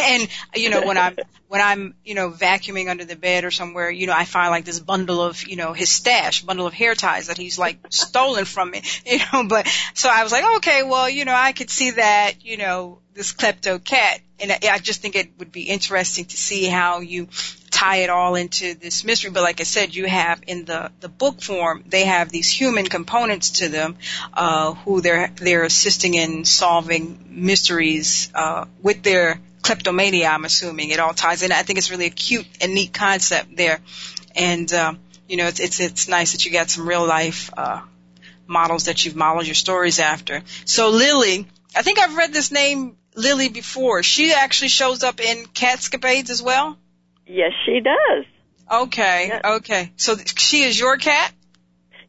[0.00, 1.16] And you know, when I'm
[1.48, 4.64] when I'm you know vacuuming under the bed or somewhere, you know, I find like
[4.64, 8.44] this bundle of you know his stash, bundle of hair ties that he's like stolen
[8.44, 8.82] from me.
[9.04, 12.44] You know, but so I was like, okay, well, you know, I could see that,
[12.44, 16.64] you know, this klepto cat and I just think it would be interesting to see
[16.66, 17.28] how you
[17.70, 19.30] tie it all into this mystery.
[19.30, 22.86] But like I said, you have in the the book form, they have these human
[22.86, 23.96] components to them,
[24.32, 30.28] uh, who they're they're assisting in solving mysteries uh, with their kleptomania.
[30.28, 31.52] I'm assuming it all ties in.
[31.52, 33.80] I think it's really a cute and neat concept there,
[34.34, 34.94] and uh,
[35.28, 37.50] you know, it's it's it's nice that you got some real life.
[37.56, 37.82] Uh,
[38.46, 40.42] models that you've modeled your stories after.
[40.66, 44.02] So Lily, I think I've read this name Lily before.
[44.02, 46.76] She actually shows up in Catscapades as well?
[47.26, 48.24] Yes, she does.
[48.70, 49.40] Okay, yes.
[49.44, 49.92] okay.
[49.96, 51.32] So she is your cat?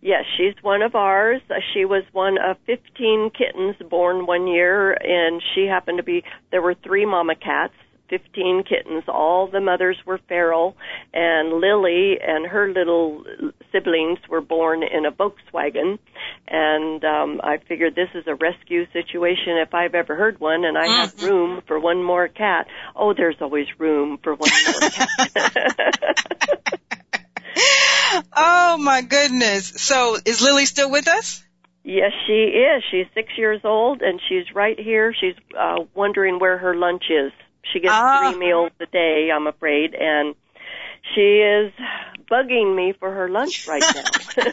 [0.01, 1.41] Yes, she's one of ours.
[1.49, 6.23] Uh, she was one of 15 kittens born one year, and she happened to be,
[6.51, 7.73] there were three mama cats,
[8.09, 9.03] 15 kittens.
[9.07, 10.75] All the mothers were feral,
[11.13, 13.23] and Lily and her little
[13.71, 15.99] siblings were born in a Volkswagen.
[16.47, 20.77] And um, I figured this is a rescue situation if I've ever heard one, and
[20.77, 21.25] I have mm-hmm.
[21.25, 22.67] room for one more cat.
[22.95, 25.09] Oh, there's always room for one more cat.
[28.35, 29.67] oh my goodness!
[29.81, 31.43] So is Lily still with us?
[31.85, 32.83] Yes, she is.
[32.89, 35.13] She's six years old, and she's right here.
[35.13, 37.31] She's uh, wondering where her lunch is.
[37.71, 38.31] She gets ah.
[38.31, 40.35] three meals a day, I'm afraid, and
[41.13, 41.71] she is
[42.29, 44.03] bugging me for her lunch right now.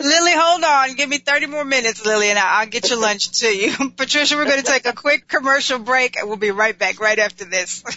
[0.00, 0.94] Lily, hold on.
[0.96, 3.90] Give me 30 more minutes, Lily, and I'll get your lunch to you.
[3.96, 7.18] Patricia, we're going to take a quick commercial break, and we'll be right back right
[7.18, 7.84] after this.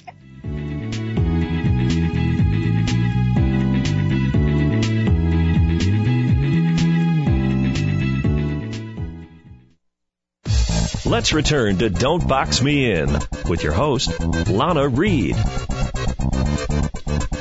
[11.14, 15.36] Let's return to Don't Box Me In with your host, Lana Reed.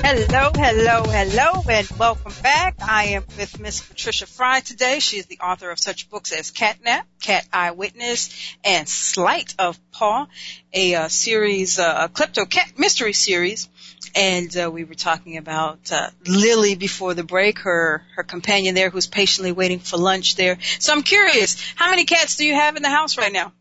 [0.04, 2.74] Hello, hello, hello, and welcome back.
[2.86, 4.98] I am with Miss Patricia Fry today.
[4.98, 8.28] She is the author of such books as Catnap, Cat Eyewitness,
[8.62, 10.26] and Sleight of Paw,
[10.74, 13.70] a uh, series, uh, a klepto cat mystery series.
[14.14, 18.90] And uh, we were talking about uh, Lily before the break, her her companion there,
[18.90, 20.58] who's patiently waiting for lunch there.
[20.78, 23.54] So I'm curious, how many cats do you have in the house right now?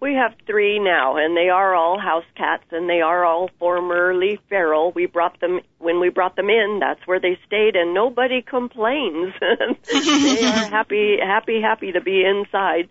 [0.00, 4.38] We have three now, and they are all house cats, and they are all formerly
[4.48, 4.92] feral.
[4.92, 6.78] We brought them when we brought them in.
[6.80, 9.32] That's where they stayed, and nobody complains.
[9.40, 12.88] they are happy, happy, happy to be inside.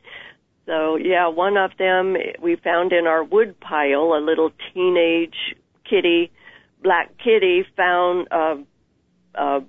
[0.66, 6.32] So yeah, one of them we found in our wood pile, a little teenage kitty,
[6.82, 8.56] black kitty, found uh,
[9.36, 9.60] uh,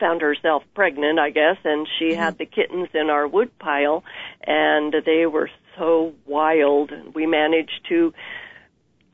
[0.00, 2.20] found herself pregnant, I guess, and she mm-hmm.
[2.20, 4.02] had the kittens in our wood pile,
[4.44, 6.92] and they were so wild.
[7.14, 8.12] We managed to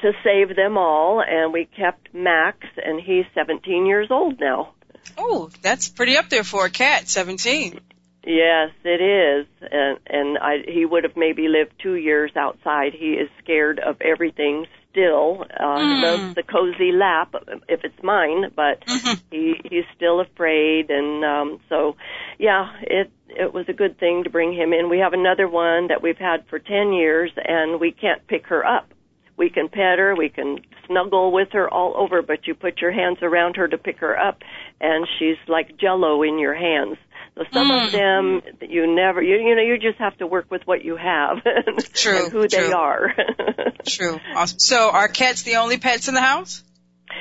[0.01, 4.75] to save them all, and we kept Max, and he's 17 years old now.
[5.17, 7.81] Oh, that's pretty up there for a cat, 17.
[8.27, 12.93] Yes, it is, and and I, he would have maybe lived two years outside.
[12.93, 15.45] He is scared of everything still.
[15.49, 15.95] Uh, mm.
[15.95, 17.37] He loves the cozy lap
[17.69, 19.15] if it's mine, but mm-hmm.
[19.31, 21.97] he he's still afraid, and um, so
[22.39, 24.89] yeah, it it was a good thing to bring him in.
[24.89, 28.65] We have another one that we've had for 10 years and we can't pick her
[28.65, 28.93] up.
[29.37, 32.93] We can pet her, we can snuggle with her all over, but you put your
[32.93, 34.39] hands around her to pick her up
[34.81, 36.97] and she's like jello in your hands.
[37.37, 37.87] So some mm.
[37.87, 40.97] of them you never you you know you just have to work with what you
[40.97, 41.43] have
[41.93, 42.49] true, and who true.
[42.49, 43.13] they are.
[43.87, 44.19] true.
[44.35, 44.59] Awesome.
[44.59, 46.63] So are cats the only pets in the house?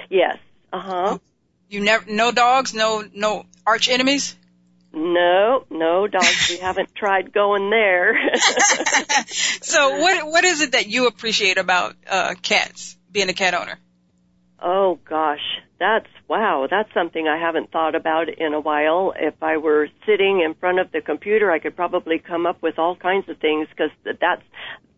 [0.09, 0.37] Yes.
[0.71, 1.17] Uh-huh.
[1.69, 4.37] You never no dogs, no no arch enemies?
[4.95, 6.47] No, no dogs.
[6.49, 8.17] we haven't tried going there.
[9.27, 12.97] so, what what is it that you appreciate about uh, cats?
[13.11, 13.77] Being a cat owner.
[14.61, 19.13] Oh gosh, that's wow, that's something I haven't thought about in a while.
[19.17, 22.79] If I were sitting in front of the computer, I could probably come up with
[22.79, 24.43] all kinds of things because that's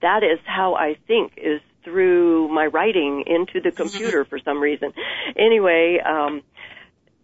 [0.03, 4.93] that is how I think is through my writing into the computer for some reason.
[5.35, 6.43] Anyway, um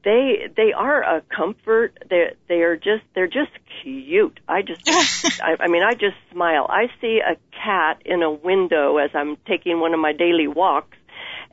[0.03, 1.97] they they are a comfort.
[2.09, 4.39] They they are just they're just cute.
[4.47, 4.87] I just
[5.41, 6.67] I, I mean I just smile.
[6.69, 10.97] I see a cat in a window as I'm taking one of my daily walks,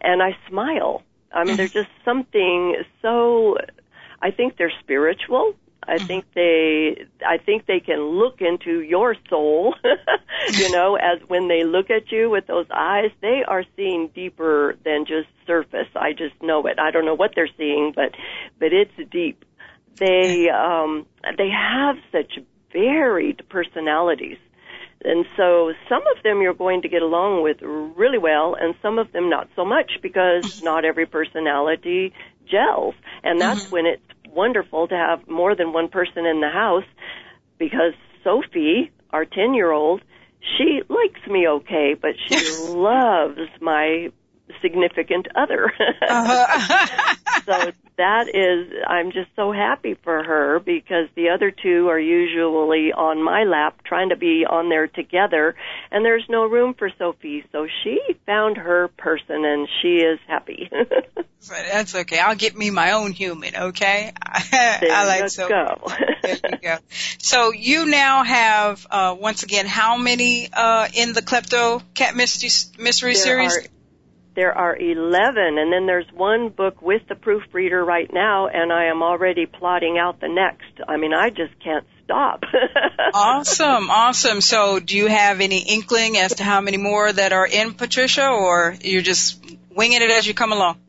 [0.00, 1.02] and I smile.
[1.32, 3.56] I mean, there's just something so.
[4.22, 5.54] I think they're spiritual.
[5.86, 6.06] I mm-hmm.
[6.06, 9.74] think they, I think they can look into your soul,
[10.52, 14.76] you know, as when they look at you with those eyes, they are seeing deeper
[14.84, 15.88] than just surface.
[15.96, 16.78] I just know it.
[16.78, 18.12] I don't know what they're seeing, but,
[18.58, 19.44] but it's deep.
[19.96, 22.38] They, um, they have such
[22.72, 24.38] varied personalities.
[25.02, 28.98] And so some of them you're going to get along with really well and some
[28.98, 30.64] of them not so much because mm-hmm.
[30.64, 32.12] not every personality
[32.46, 32.94] gels.
[33.22, 33.74] And that's mm-hmm.
[33.74, 34.02] when it's
[34.34, 36.84] wonderful to have more than one person in the house
[37.58, 37.92] because
[38.24, 40.02] Sophie, our 10 year old,
[40.56, 44.10] she likes me okay, but she loves my
[44.60, 45.72] significant other.
[46.08, 47.16] uh-huh.
[47.46, 52.92] so that is, I'm just so happy for her because the other two are usually
[52.92, 55.54] on my lap trying to be on there together
[55.90, 57.44] and there's no room for Sophie.
[57.52, 60.70] So she found her person and she is happy.
[61.48, 62.18] That's okay.
[62.18, 64.12] I'll get me my own human, okay?
[64.24, 65.48] I like so.
[65.48, 65.92] Go.
[66.22, 66.78] there you go.
[67.18, 72.50] So you now have, uh, once again, how many, uh, in the Klepto Cat Mystery,
[72.82, 73.56] mystery series?
[73.56, 73.62] Are,
[74.40, 78.86] there are 11 and then there's one book with the proofreader right now and I
[78.86, 80.80] am already plotting out the next.
[80.88, 82.44] I mean, I just can't stop.
[83.12, 84.40] awesome, awesome.
[84.40, 88.28] So do you have any inkling as to how many more that are in Patricia
[88.28, 89.44] or you're just
[89.76, 90.80] winging it as you come along?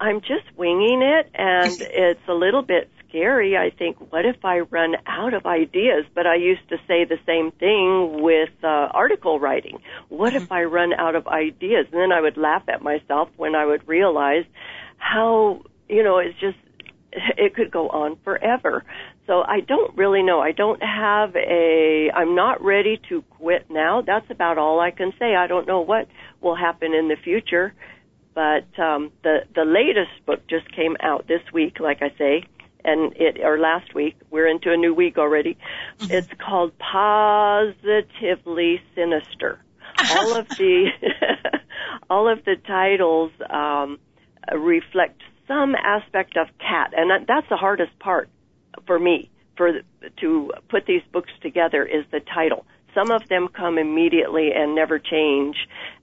[0.00, 3.56] I'm just winging it and it's a little bit scary.
[3.56, 6.04] I think, what if I run out of ideas?
[6.14, 9.80] But I used to say the same thing with uh, article writing.
[10.08, 11.86] What if I run out of ideas?
[11.92, 14.44] And then I would laugh at myself when I would realize
[14.96, 16.58] how, you know, it's just,
[17.12, 18.84] it could go on forever.
[19.26, 20.40] So I don't really know.
[20.40, 24.02] I don't have a, I'm not ready to quit now.
[24.02, 25.34] That's about all I can say.
[25.34, 26.08] I don't know what
[26.40, 27.74] will happen in the future
[28.34, 32.44] but um, the the latest book just came out this week, like I say,
[32.84, 34.16] and it or last week.
[34.30, 35.58] We're into a new week already.
[35.98, 36.12] Mm-hmm.
[36.12, 39.58] It's called Positively Sinister.
[40.10, 40.90] all of the
[42.10, 43.98] all of the titles um,
[44.52, 48.28] reflect some aspect of cat, and that's the hardest part
[48.86, 49.80] for me for
[50.20, 52.64] to put these books together is the title.
[52.98, 55.56] Some of them come immediately and never change.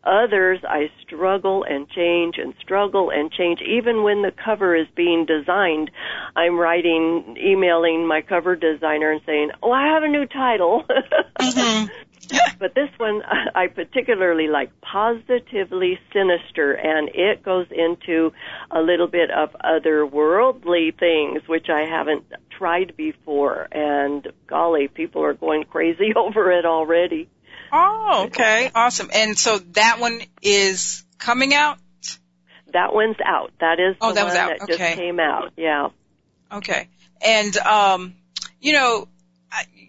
[0.05, 3.59] Others I struggle and change and struggle and change.
[3.61, 5.91] Even when the cover is being designed,
[6.37, 10.85] I'm writing, emailing my cover designer and saying, oh, I have a new title.
[11.37, 11.87] Mm-hmm.
[12.59, 13.21] but this one
[13.55, 18.33] I particularly like positively sinister and it goes into
[18.71, 22.25] a little bit of otherworldly things which I haven't
[22.57, 27.29] tried before and golly people are going crazy over it already.
[27.71, 28.71] Oh, okay.
[28.73, 29.09] Awesome.
[29.13, 31.77] And so that one is coming out?
[32.71, 33.51] That one's out.
[33.59, 34.77] That is oh, the that one that okay.
[34.77, 35.53] just came out.
[35.57, 35.89] Yeah.
[36.51, 36.87] Okay.
[37.21, 38.15] And um
[38.59, 39.07] you know,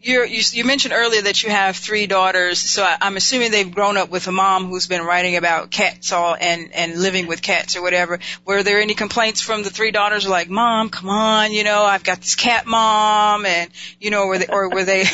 [0.03, 3.97] you you mentioned earlier that you have three daughters, so I, I'm assuming they've grown
[3.97, 7.77] up with a mom who's been writing about cats all and and living with cats
[7.77, 8.19] or whatever.
[8.45, 12.05] Were there any complaints from the three daughters, like, "Mom, come on, you know, I've
[12.05, 15.05] got this cat mom," and you know, were they or were they?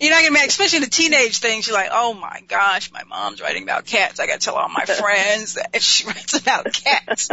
[0.00, 1.66] You're not gonna, especially the teenage things.
[1.66, 4.20] You're like, "Oh my gosh, my mom's writing about cats.
[4.20, 7.30] I got to tell all my friends that she writes about cats."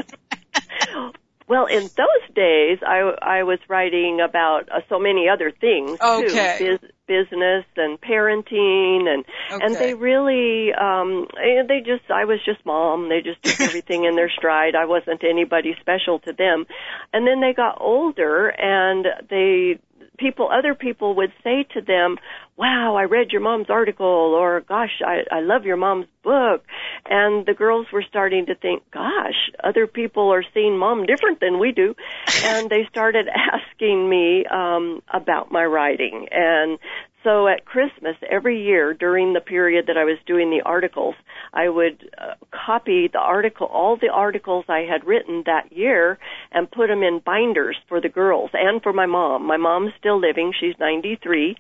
[1.51, 6.55] Well, in those days, I, I was writing about uh, so many other things okay.
[6.57, 9.65] too, Biz, business and parenting, and okay.
[9.65, 13.09] and they really, um, they just, I was just mom.
[13.09, 14.75] They just took everything in their stride.
[14.75, 16.67] I wasn't anybody special to them,
[17.11, 19.77] and then they got older, and they
[20.17, 22.17] people, other people would say to them,
[22.61, 26.63] wow, I read your mom's article or gosh, I, I love your mom's book.
[27.09, 31.57] And the girls were starting to think, gosh, other people are seeing mom different than
[31.59, 31.95] we do.
[32.43, 36.27] and they started asking me, um, about my writing.
[36.31, 36.77] And
[37.23, 41.15] so at Christmas every year during the period that I was doing the articles,
[41.53, 46.17] I would uh, copy the article, all the articles I had written that year
[46.51, 49.45] and put them in binders for the girls and for my mom.
[49.45, 50.53] My mom's still living.
[50.59, 51.55] She's 93.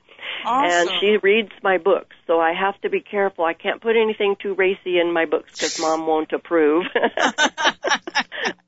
[0.45, 0.89] Awesome.
[0.89, 3.45] And she reads my books, so I have to be careful.
[3.45, 6.85] I can't put anything too racy in my books because mom won't approve.
[6.93, 7.53] but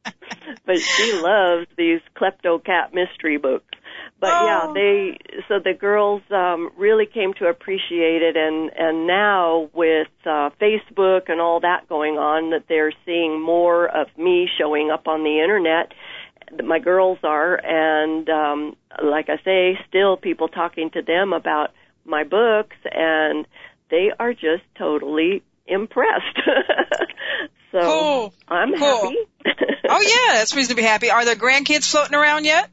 [0.65, 3.65] but she loves these klepto cat mystery books.
[4.19, 4.45] But oh.
[4.45, 5.17] yeah, they
[5.47, 11.29] so the girls um really came to appreciate it and and now with uh Facebook
[11.29, 15.41] and all that going on that they're seeing more of me showing up on the
[15.41, 15.93] internet
[16.63, 21.71] my girls are and um like I say still people talking to them about
[22.05, 23.45] my books and
[23.89, 26.39] they are just totally impressed.
[27.71, 28.33] so cool.
[28.47, 29.03] I'm cool.
[29.03, 29.17] happy.
[29.89, 31.09] oh yeah, that's reason to be happy.
[31.09, 32.69] Are there grandkids floating around yet?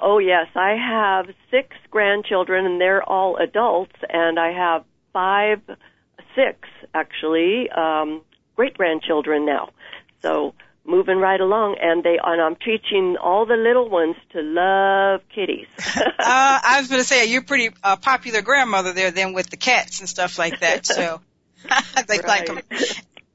[0.00, 5.60] Oh yes, I have six grandchildren and they're all adults and I have five,
[6.34, 8.22] six actually, um,
[8.56, 9.70] great grandchildren now.
[10.22, 15.20] So moving right along and they and I'm teaching all the little ones to love
[15.34, 15.66] kitties.
[15.96, 19.56] uh, I was going to say you're pretty uh, popular grandmother there then with the
[19.56, 20.86] cats and stuff like that.
[20.86, 21.20] So
[22.08, 22.26] they right.
[22.26, 22.60] like them.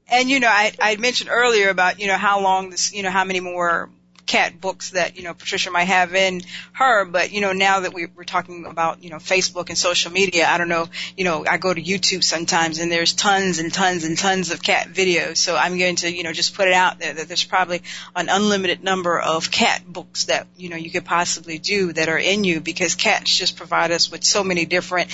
[0.08, 3.10] And you know, I I mentioned earlier about you know how long this you know
[3.10, 3.90] how many more
[4.26, 7.04] cat books that you know Patricia might have in her.
[7.04, 10.46] But you know, now that we, we're talking about you know Facebook and social media,
[10.46, 10.88] I don't know.
[11.16, 14.62] You know, I go to YouTube sometimes and there's tons and tons and tons of
[14.62, 15.38] cat videos.
[15.38, 17.82] So I'm going to you know just put it out there that there's probably
[18.14, 22.18] an unlimited number of cat books that you know you could possibly do that are
[22.18, 25.10] in you because cats just provide us with so many different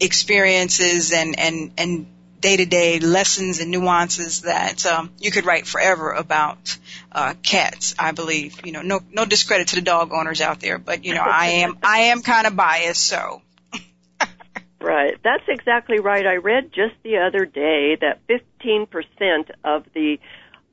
[0.00, 2.06] experiences and and and
[2.40, 6.76] day to day lessons and nuances that um, you could write forever about
[7.14, 7.94] uh, cats.
[7.98, 11.14] I believe, you know, no no discredit to the dog owners out there, but you
[11.14, 13.42] know, I am I am kind of biased, so.
[14.80, 16.26] right, that's exactly right.
[16.26, 20.18] I read just the other day that 15% of the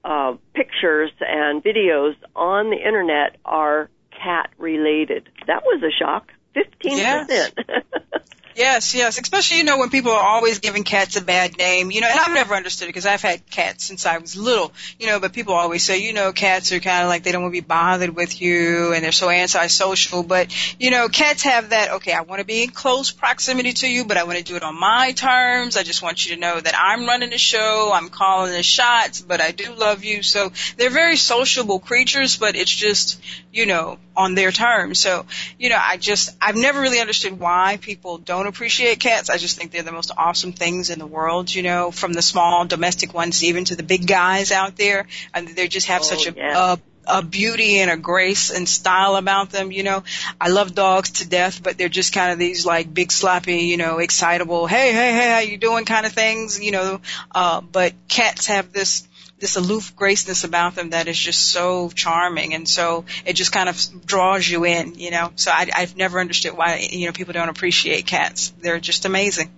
[0.04, 5.30] uh, pictures and videos on the internet are cat related.
[5.48, 6.32] That was a shock.
[6.56, 6.66] 15%.
[6.84, 7.52] Yes.
[8.56, 9.20] Yes, yes.
[9.20, 12.20] Especially, you know, when people are always giving cats a bad name, you know, and
[12.20, 15.34] I've never understood it because I've had cats since I was little, you know, but
[15.34, 17.66] people always say, you know, cats are kind of like they don't want to be
[17.66, 20.24] bothered with you and they're so antisocial.
[20.24, 23.88] But, you know, cats have that, okay, I want to be in close proximity to
[23.90, 25.78] you, but I want to do it on my terms.
[25.78, 29.22] I just want you to know that I'm running the show, I'm calling the shots,
[29.22, 30.24] but I do love you.
[30.24, 33.22] So they're very sociable creatures, but it's just,
[33.54, 35.00] you know, on their terms.
[35.00, 35.26] So,
[35.58, 39.30] you know, I just, I've never really understood why people don't appreciate cats.
[39.30, 42.22] I just think they're the most awesome things in the world, you know, from the
[42.22, 45.08] small domestic ones even to the big guys out there.
[45.34, 46.74] And they just have oh, such a, yeah.
[46.74, 46.78] a
[47.08, 50.04] a beauty and a grace and style about them, you know.
[50.40, 53.78] I love dogs to death, but they're just kind of these like big slappy, you
[53.78, 57.02] know, excitable, hey, hey, hey, how you doing kind of things, you know.
[57.34, 59.08] Uh, but cats have this
[59.42, 63.68] this aloof graceness about them that is just so charming and so it just kind
[63.68, 65.32] of draws you in, you know.
[65.36, 68.54] So I, I've never understood why you know people don't appreciate cats.
[68.62, 69.52] They're just amazing.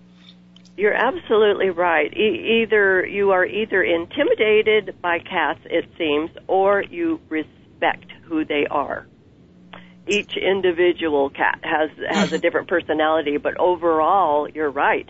[0.76, 2.12] You're absolutely right.
[2.12, 8.66] E- either you are either intimidated by cats, it seems, or you respect who they
[8.66, 9.06] are.
[10.08, 15.08] Each individual cat has has a different personality, but overall, you're right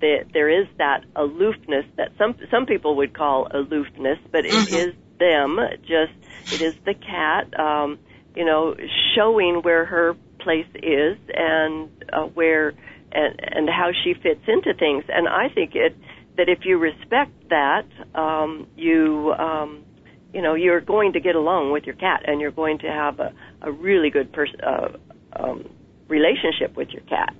[0.00, 4.74] there is that aloofness that some some people would call aloofness, but it mm-hmm.
[4.74, 5.58] is them.
[5.82, 6.12] Just
[6.52, 7.98] it is the cat, um,
[8.34, 8.76] you know,
[9.14, 12.74] showing where her place is and uh, where
[13.12, 15.04] and, and how she fits into things.
[15.08, 15.96] And I think it
[16.36, 19.84] that if you respect that, um, you um,
[20.32, 23.20] you know you're going to get along with your cat, and you're going to have
[23.20, 23.32] a,
[23.62, 24.88] a really good pers- uh,
[25.34, 25.68] um,
[26.08, 27.34] relationship with your cat.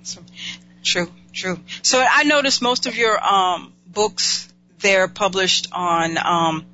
[0.00, 0.26] Awesome.
[0.82, 1.60] True, true.
[1.82, 6.66] So I noticed most of your um, books they're published on um,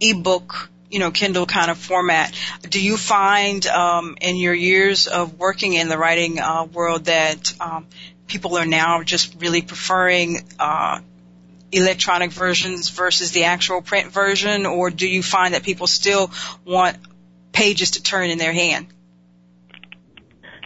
[0.00, 2.34] ebook, you know, Kindle kind of format.
[2.62, 7.54] Do you find um, in your years of working in the writing uh, world that
[7.60, 7.86] um,
[8.26, 11.00] people are now just really preferring uh,
[11.70, 16.30] electronic versions versus the actual print version, or do you find that people still
[16.64, 16.96] want
[17.52, 18.86] pages to turn in their hand?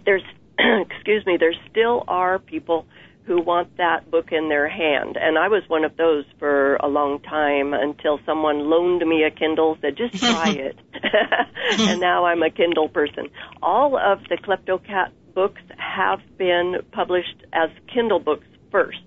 [0.05, 0.23] There's
[0.91, 2.87] excuse me, there still are people
[3.27, 5.17] who want that book in their hand.
[5.21, 9.31] And I was one of those for a long time until someone loaned me a
[9.31, 10.77] Kindle, said, just try it.
[11.87, 13.29] and now I'm a Kindle person.
[13.63, 18.99] All of the Kleptocat books have been published as Kindle books first.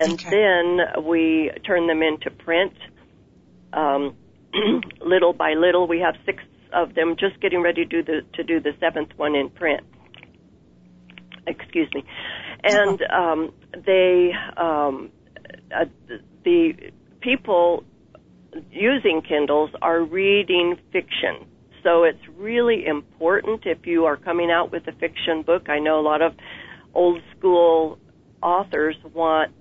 [0.00, 0.30] And Okay.
[0.30, 2.72] then we turn them into print.
[3.72, 4.16] Um,
[5.00, 6.42] little by little, we have six
[6.72, 9.84] of them just getting ready to do the, to do the seventh one in print
[11.50, 12.04] excuse me,
[12.62, 13.52] and um,
[13.86, 15.10] they um,
[15.74, 15.84] uh,
[16.44, 16.72] the
[17.20, 17.84] people
[18.70, 21.46] using Kindles are reading fiction.
[21.82, 25.68] So it's really important if you are coming out with a fiction book.
[25.68, 26.34] I know a lot of
[26.94, 27.98] old school
[28.42, 29.52] authors want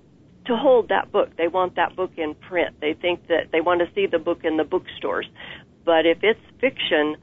[0.46, 1.36] to hold that book.
[1.38, 2.76] They want that book in print.
[2.82, 5.28] They think that they want to see the book in the bookstores.
[5.86, 7.16] But if it's fiction,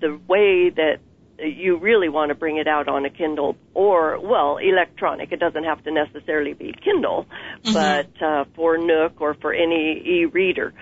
[0.00, 0.98] the way that
[1.38, 5.32] you really want to bring it out on a Kindle or, well, electronic.
[5.32, 7.26] It doesn't have to necessarily be Kindle,
[7.62, 7.72] mm-hmm.
[7.72, 10.72] but uh, for Nook or for any e-reader,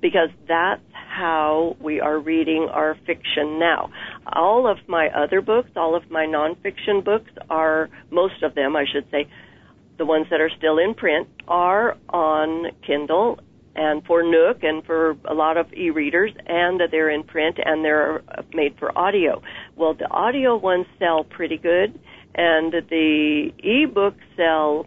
[0.00, 3.90] because that's how we are reading our fiction now.
[4.26, 8.86] All of my other books, all of my nonfiction books are, most of them, I
[8.90, 9.28] should say,
[9.98, 13.38] the ones that are still in print are on Kindle
[13.74, 17.84] and for Nook and for a lot of e-readers, and that they're in print and
[17.84, 19.42] they're made for audio.
[19.76, 21.98] Well, the audio ones sell pretty good,
[22.34, 24.86] and the e-books sell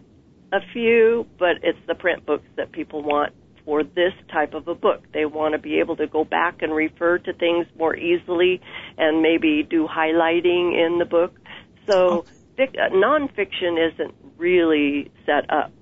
[0.52, 3.32] a few, but it's the print books that people want
[3.64, 5.02] for this type of a book.
[5.12, 8.60] They want to be able to go back and refer to things more easily
[8.96, 11.34] and maybe do highlighting in the book.
[11.86, 12.24] So
[12.56, 15.72] fic- uh, nonfiction isn't really set up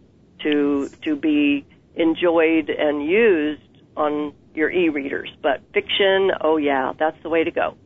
[0.43, 1.67] to to be
[1.97, 3.63] enjoyed and used
[3.97, 5.31] on your e-readers.
[5.43, 7.77] But fiction, oh yeah, that's the way to go.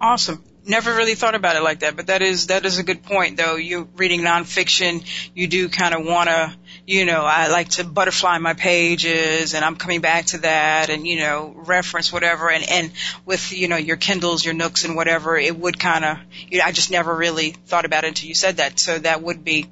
[0.00, 0.42] Awesome.
[0.66, 3.38] Never really thought about it like that, but that is that is a good point
[3.38, 3.56] though.
[3.56, 5.04] You're reading nonfiction,
[5.34, 6.54] you do kind of want to,
[6.86, 11.06] you know, I like to butterfly my pages, and I'm coming back to that, and
[11.06, 12.92] you know, reference whatever, and and
[13.24, 16.18] with you know your Kindles, your Nooks, and whatever, it would kind of,
[16.50, 18.78] you know, I just never really thought about it until you said that.
[18.78, 19.66] So that would be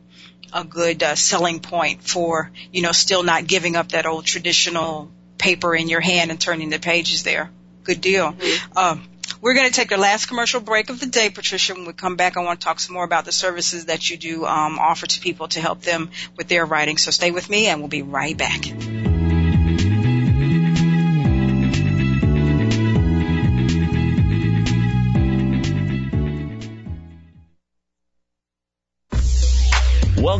[0.53, 5.11] a good uh, selling point for you know still not giving up that old traditional
[5.38, 7.51] paper in your hand and turning the pages there.
[7.84, 8.32] Good deal.
[8.32, 8.78] Mm-hmm.
[8.78, 9.09] Um,
[9.40, 11.74] we're going to take the last commercial break of the day, Patricia.
[11.74, 14.16] When we come back, I want to talk some more about the services that you
[14.16, 16.99] do um, offer to people to help them with their writing.
[16.99, 18.64] So stay with me, and we'll be right back.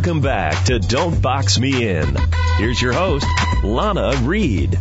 [0.09, 2.17] Welcome back to Don't Box Me In.
[2.57, 3.27] Here's your host,
[3.63, 4.73] Lana Reed.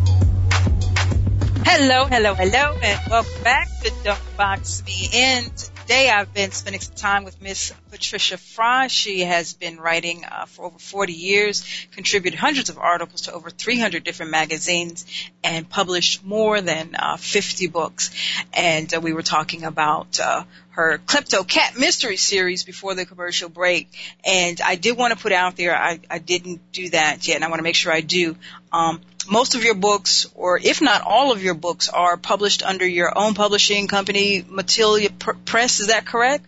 [1.65, 5.43] Hello, hello, hello, and welcome back to Don't Box Me In.
[5.87, 8.87] Today I've been spending some time with Miss Patricia Fry.
[8.87, 13.49] She has been writing uh, for over 40 years, contributed hundreds of articles to over
[13.49, 15.05] 300 different magazines,
[15.45, 18.11] and published more than uh, 50 books.
[18.51, 23.47] And uh, we were talking about uh, her Klepto Cat Mystery series before the commercial
[23.47, 23.87] break.
[24.25, 27.45] And I did want to put out there, I, I didn't do that yet, and
[27.45, 28.35] I want to make sure I do.
[28.73, 28.99] Um,
[29.29, 33.17] most of your books, or if not all of your books, are published under your
[33.17, 35.09] own publishing company, Matilda
[35.45, 35.79] Press.
[35.79, 36.45] Is that correct?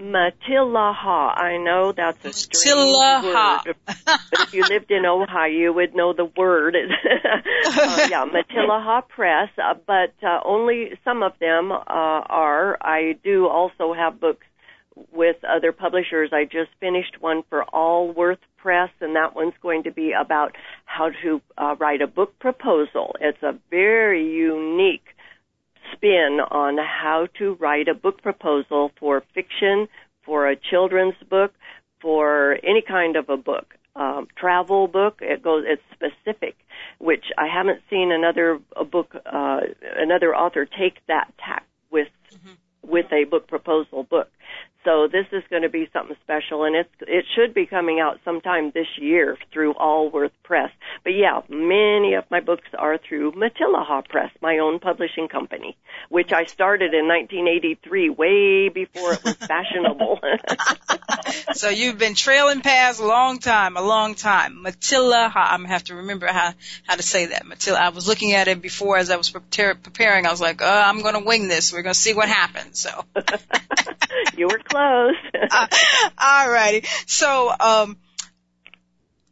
[0.00, 1.38] Matilija.
[1.38, 6.12] I know that's a strange word, but if you lived in Ojai, you would know
[6.12, 6.74] the word.
[6.76, 9.50] uh, yeah, Matilija Press.
[9.58, 12.78] Uh, but uh, only some of them uh, are.
[12.80, 14.46] I do also have books
[15.12, 16.30] with other publishers.
[16.32, 21.10] I just finished one for Allworth Press, and that one's going to be about how
[21.22, 23.16] to uh, write a book proposal.
[23.20, 25.06] It's a very unique
[25.92, 29.88] spin on how to write a book proposal for fiction,
[30.24, 31.52] for a children's book,
[32.00, 33.74] for any kind of a book.
[33.96, 36.56] Um, travel book, it goes, it's specific,
[36.98, 39.60] which I haven't seen another a book, uh,
[39.96, 42.88] another author take that tack with, mm-hmm.
[42.88, 44.30] with a book proposal book.
[44.84, 48.20] So this is going to be something special, and it's it should be coming out
[48.24, 50.70] sometime this year through Allworth Press.
[51.04, 55.76] But yeah, many of my books are through Matilija Press, my own publishing company,
[56.08, 60.20] which I started in 1983, way before it was fashionable.
[61.54, 64.64] so you've been trailing past a long time, a long time.
[64.64, 66.54] Matilija, I'm gonna have to remember how
[66.86, 67.44] how to say that.
[67.44, 70.26] Matilla, I was looking at it before as I was preparing.
[70.26, 71.72] I was like, oh, I'm going to wing this.
[71.72, 72.80] We're going to see what happens.
[72.80, 73.04] So
[74.36, 75.16] you were close.
[75.50, 75.66] uh,
[76.18, 76.86] all righty.
[77.06, 77.96] So, um,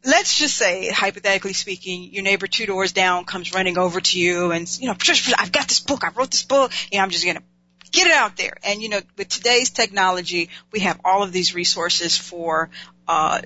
[0.03, 4.51] let's just say, hypothetically speaking, your neighbor two doors down comes running over to you
[4.51, 6.03] and, you know, Patricia, I've got this book.
[6.03, 6.71] I wrote this book.
[6.91, 7.43] You know, I'm just going to
[7.91, 8.57] get it out there.
[8.63, 12.69] And, you know, with today's technology, we have all of these resources for,
[13.07, 13.41] uh,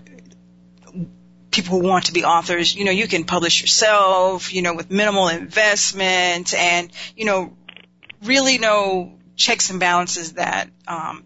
[1.53, 2.75] people who want to be authors.
[2.75, 7.55] You know, you can publish yourself, you know, with minimal investment and, you know,
[8.23, 11.23] really no checks and balances that, um,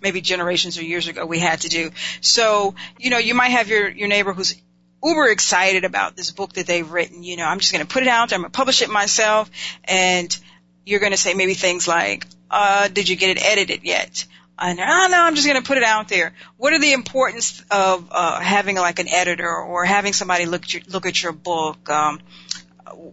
[0.00, 1.90] maybe generations or years ago we had to do.
[2.20, 4.60] So, you know, you might have your, your neighbor who's
[5.02, 7.22] uber excited about this book that they've written.
[7.22, 8.36] You know, I'm just going to put it out there.
[8.36, 9.50] I'm going to publish it myself.
[9.84, 10.36] And
[10.84, 14.26] you're going to say maybe things like, uh, did you get it edited yet?
[14.58, 16.34] And oh no, I'm just going to put it out there.
[16.56, 20.74] What are the importance of uh, having like an editor or having somebody look at
[20.74, 21.88] your, look at your book?
[21.90, 22.20] Um,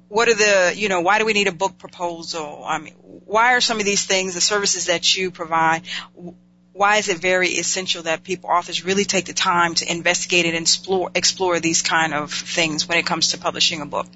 [0.08, 2.64] what are the you know why do we need a book proposal?
[2.66, 5.84] I mean, why are some of these things the services that you provide?
[6.80, 10.56] why is it very essential that people, authors, really take the time to investigate and
[10.56, 14.08] explore, explore these kind of things when it comes to publishing a book?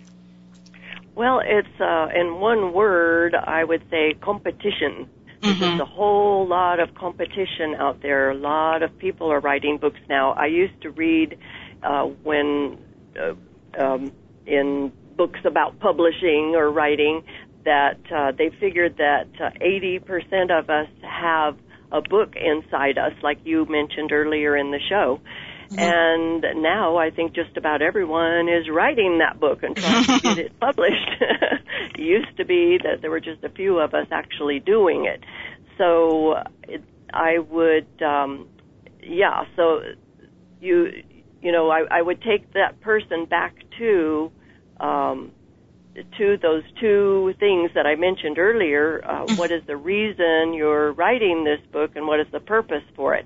[1.14, 5.10] Well, it's uh, in one word, I would say competition.
[5.42, 5.60] Mm-hmm.
[5.60, 8.32] There's a whole lot of competition out there.
[8.32, 10.32] A lot of people are writing books now.
[10.32, 11.38] I used to read
[11.84, 12.78] uh, when
[13.20, 13.34] uh,
[13.78, 14.14] um,
[14.46, 17.24] in books about publishing or writing
[17.66, 21.58] that uh, they figured that uh, 80% of us have
[21.92, 25.22] a book inside us, like you mentioned earlier in the show.
[25.70, 25.80] Mm-hmm.
[25.80, 30.38] And now I think just about everyone is writing that book and trying to get
[30.38, 31.10] it published.
[31.94, 35.24] it used to be that there were just a few of us actually doing it.
[35.78, 38.48] So it, I would, um,
[39.02, 39.82] yeah, so
[40.60, 41.04] you,
[41.42, 44.32] you know, I, I would take that person back to,
[44.84, 45.32] um,
[46.18, 49.02] to those two things that I mentioned earlier.
[49.04, 53.16] Uh, what is the reason you're writing this book, and what is the purpose for
[53.16, 53.26] it?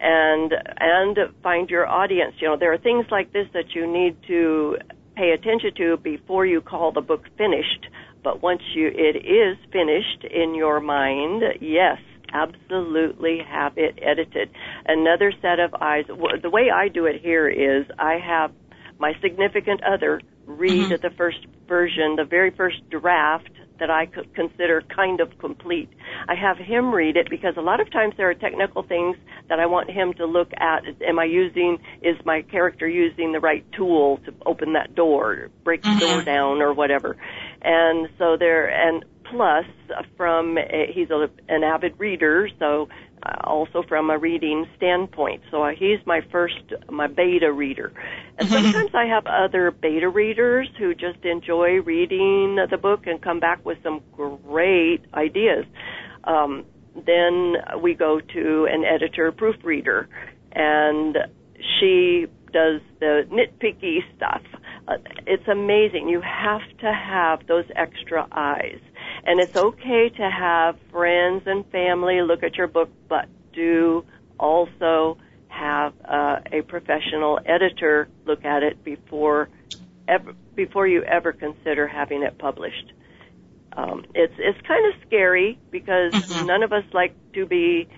[0.00, 2.34] And and find your audience.
[2.40, 4.78] You know, there are things like this that you need to
[5.16, 7.86] pay attention to before you call the book finished.
[8.24, 11.98] But once you it is finished in your mind, yes,
[12.32, 14.50] absolutely have it edited.
[14.86, 16.04] Another set of eyes.
[16.08, 18.52] The way I do it here is I have
[18.98, 20.20] my significant other
[20.58, 21.02] read mm-hmm.
[21.02, 25.90] the first version, the very first draft that I could consider kind of complete.
[26.28, 29.16] I have him read it because a lot of times there are technical things
[29.48, 30.84] that I want him to look at.
[31.02, 35.82] Am I using, is my character using the right tool to open that door, break
[35.82, 35.98] mm-hmm.
[35.98, 36.24] the door mm-hmm.
[36.24, 37.16] down or whatever?
[37.62, 39.66] And so there, and plus
[40.16, 42.88] from, a, he's a, an avid reader, so
[43.44, 45.42] also from a reading standpoint.
[45.50, 47.92] So uh, he's my first, my beta reader.
[48.38, 48.64] And mm-hmm.
[48.64, 53.64] sometimes I have other beta readers who just enjoy reading the book and come back
[53.64, 55.64] with some great ideas.
[56.24, 56.64] Um,
[56.94, 60.08] then we go to an editor proofreader,
[60.52, 61.16] and
[61.78, 64.42] she does the nitpicky stuff.
[64.86, 64.94] Uh,
[65.26, 66.08] it's amazing.
[66.08, 68.80] You have to have those extra eyes.
[69.24, 74.04] And it's okay to have friends and family look at your book, but do
[74.38, 75.18] also
[75.48, 79.48] have uh, a professional editor look at it before
[80.08, 82.92] ever, before you ever consider having it published.
[83.74, 86.46] Um, it's it's kind of scary because mm-hmm.
[86.46, 87.88] none of us like to be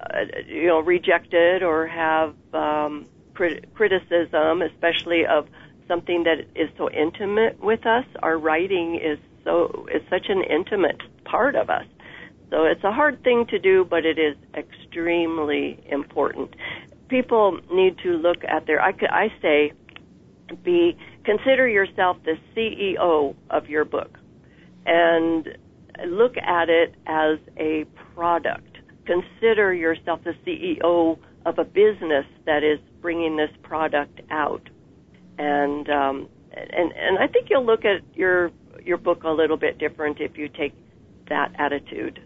[0.00, 5.48] uh, you know rejected or have um, crit- criticism, especially of
[5.88, 8.04] something that is so intimate with us.
[8.22, 11.84] Our writing is so it's such an intimate part of us.
[12.50, 16.54] So it's a hard thing to do, but it is extremely important.
[17.08, 18.80] People need to look at their.
[18.80, 19.72] I, I say,
[20.62, 24.18] be consider yourself the CEO of your book,
[24.86, 25.48] and
[26.06, 27.84] look at it as a
[28.14, 28.78] product.
[29.06, 34.68] Consider yourself the CEO of a business that is bringing this product out,
[35.38, 38.50] and um, and and I think you'll look at your
[38.84, 40.74] your book a little bit different if you take
[41.28, 42.20] that attitude.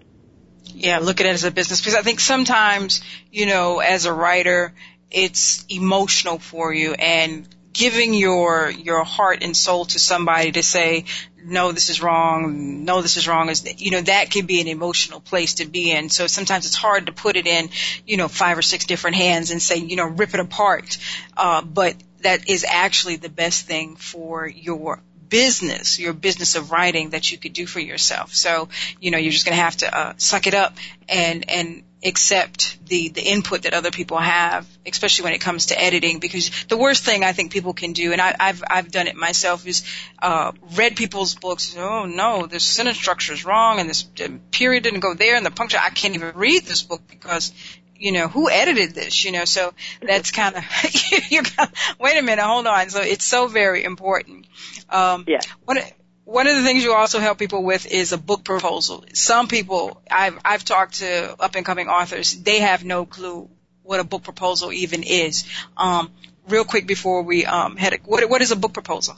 [0.65, 4.13] Yeah, look at it as a business because I think sometimes, you know, as a
[4.13, 4.75] writer,
[5.11, 11.05] it's emotional for you and giving your your heart and soul to somebody to say
[11.45, 14.67] no this is wrong no this is wrong is you know that can be an
[14.67, 17.69] emotional place to be in so sometimes it's hard to put it in
[18.07, 20.99] you know five or six different hands and say you know rip it apart
[21.37, 27.11] uh, but that is actually the best thing for your business, your business of writing
[27.11, 28.35] that you could do for yourself.
[28.35, 28.68] So,
[29.01, 30.76] you know, you're just going to have to uh, suck it up
[31.09, 35.81] and and accept the the input that other people have, especially when it comes to
[35.81, 36.20] editing.
[36.20, 39.16] Because the worst thing I think people can do, and I, I've I've done it
[39.16, 39.85] myself, is
[40.20, 41.74] uh, read people's books.
[41.76, 44.03] Oh no, this sentence structure is wrong, and this
[44.51, 45.79] period didn't go there, and the puncture.
[45.81, 47.53] I can't even read this book because
[47.99, 50.65] you know, who edited this, you know, so that's kind of,
[51.31, 52.91] you got, wait a minute, hold on.
[52.91, 54.47] So it's so very important.
[54.89, 55.41] Um, yeah.
[55.65, 55.79] One,
[56.25, 59.05] one of the things you also help people with is a book proposal.
[59.15, 63.49] Some people, I've, I've talked to up and coming authors, they have no clue
[63.83, 65.45] what a book proposal even is.
[65.77, 66.11] Um,
[66.49, 69.17] real quick before we, um, head, what, what is a book proposal?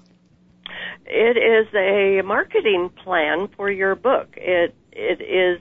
[1.05, 4.28] It is a marketing plan for your book.
[4.37, 5.61] It, it is,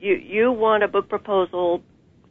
[0.00, 1.82] you, you want a book proposal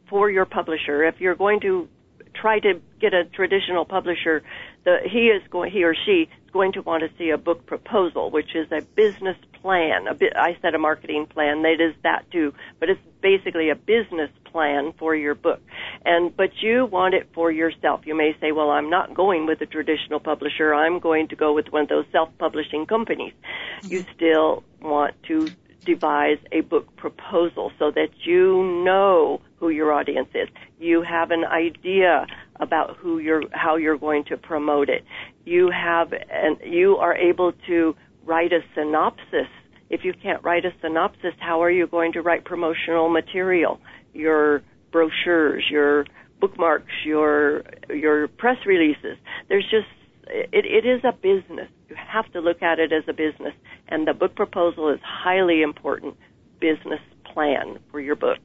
[0.08, 1.04] for your publisher.
[1.04, 1.88] If you're going to
[2.34, 4.42] try to get a traditional publisher,
[4.84, 7.66] the, he is going, he or she is going to want to see a book
[7.66, 10.06] proposal, which is a business plan.
[10.08, 11.62] A bit, I said a marketing plan.
[11.62, 15.60] That is that too, but it's basically a business plan for your book.
[16.04, 18.02] And but you want it for yourself.
[18.04, 20.74] You may say, "Well, I'm not going with a traditional publisher.
[20.74, 23.92] I'm going to go with one of those self-publishing companies." Mm-hmm.
[23.92, 25.50] You still want to
[25.84, 30.48] devise a book proposal so that you know who your audience is.
[30.78, 32.26] You have an idea
[32.60, 35.04] about who you're, how you're going to promote it.
[35.44, 39.48] You have, and you are able to write a synopsis.
[39.90, 43.80] If you can't write a synopsis, how are you going to write promotional material?
[44.12, 44.62] Your
[44.92, 46.06] brochures, your
[46.40, 49.16] bookmarks, your your press releases.
[49.48, 49.86] There's just
[50.28, 51.68] it, it is a business.
[51.88, 53.54] You have to look at it as a business,
[53.88, 56.16] and the book proposal is highly important
[56.60, 58.38] business plan for your book.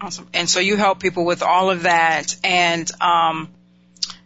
[0.00, 0.28] Awesome.
[0.34, 3.50] And so you help people with all of that, and um,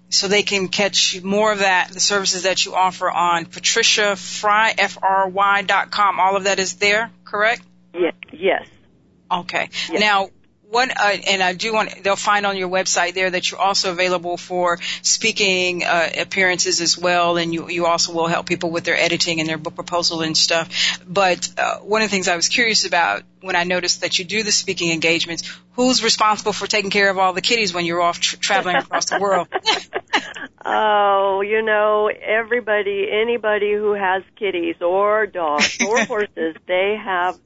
[0.09, 4.75] so they can catch more of that, the services that you offer on Patricia Fry,
[4.77, 6.21] F-R-Y dot com.
[6.21, 7.63] All of that is there, correct?
[7.93, 8.15] Yes.
[8.33, 8.69] Yes.
[9.31, 9.69] Okay.
[9.91, 10.01] Yes.
[10.01, 10.31] Now,
[10.69, 13.93] what, uh, and I do want, they'll find on your website there that you're also
[13.93, 18.85] available for speaking uh, appearances as well, and you, you also will help people with
[18.85, 21.01] their editing and their book proposal and stuff.
[21.07, 24.25] But uh, one of the things I was curious about when I noticed that you
[24.25, 25.45] do the speaking engagements,
[25.75, 29.07] who's responsible for taking care of all the kiddies when you're off tra- traveling across
[29.07, 29.49] the world?
[30.65, 37.39] oh, you know, everybody, anybody who has kitties or dogs or horses, they have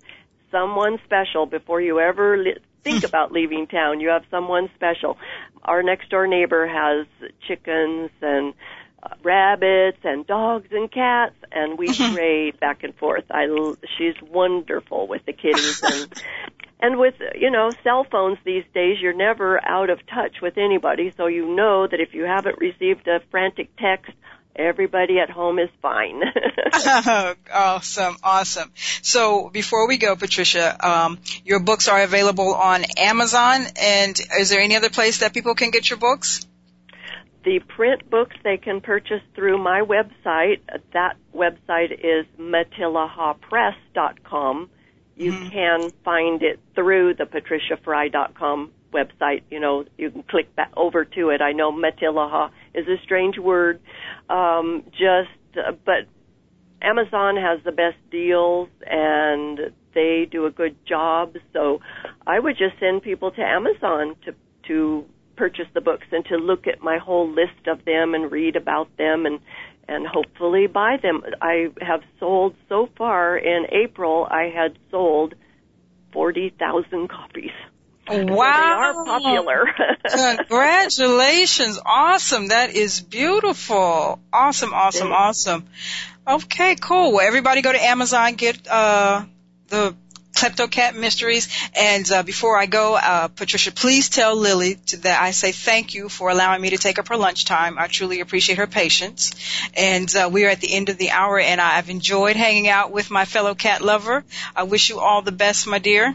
[0.50, 4.00] someone special before you ever li- think about leaving town.
[4.00, 5.18] You have someone special.
[5.62, 7.06] Our next door neighbor has
[7.46, 8.54] chickens and
[9.02, 13.24] uh, rabbits and dogs and cats and we trade back and forth.
[13.30, 13.46] I
[13.96, 16.22] she's wonderful with the kitties and
[16.80, 21.12] and with you know cell phones these days you're never out of touch with anybody
[21.16, 24.12] so you know that if you haven't received a frantic text
[24.56, 26.22] everybody at home is fine.
[27.52, 28.70] awesome, awesome.
[29.02, 34.60] So before we go, Patricia, um, your books are available on Amazon, and is there
[34.60, 36.46] any other place that people can get your books?
[37.42, 40.60] The print books they can purchase through my website.
[40.92, 44.68] That website is matilijapress.com.
[45.16, 45.48] You mm-hmm.
[45.48, 49.42] can find it through the patriciafry.com website.
[49.50, 51.40] You know, you can click back over to it.
[51.40, 53.80] I know Matilija is a strange word.
[54.28, 56.06] Um, just, uh, but
[56.82, 61.34] Amazon has the best deals and they do a good job.
[61.52, 61.80] So
[62.26, 64.34] I would just send people to Amazon to,
[64.68, 65.04] to
[65.36, 68.88] purchase the books and to look at my whole list of them and read about
[68.96, 69.40] them and,
[69.88, 71.22] and hopefully buy them.
[71.40, 75.34] I have sold so far in April, I had sold
[76.12, 77.50] 40,000 copies.
[78.08, 78.92] Wow.
[78.94, 79.66] they are popular.
[80.36, 81.78] Congratulations.
[81.84, 82.48] Awesome.
[82.48, 84.18] That is beautiful.
[84.32, 85.66] Awesome, awesome, awesome.
[86.26, 87.12] Okay, cool.
[87.12, 89.24] Well, everybody go to Amazon, get, uh,
[89.68, 89.94] the
[90.34, 91.48] Kleptocat Mysteries.
[91.76, 95.94] And uh, before I go, uh, Patricia, please tell Lily to, that I say thank
[95.94, 97.78] you for allowing me to take up her lunchtime.
[97.78, 99.32] I truly appreciate her patience.
[99.76, 102.90] And uh, we are at the end of the hour, and I've enjoyed hanging out
[102.90, 104.24] with my fellow cat lover.
[104.54, 106.14] I wish you all the best, my dear.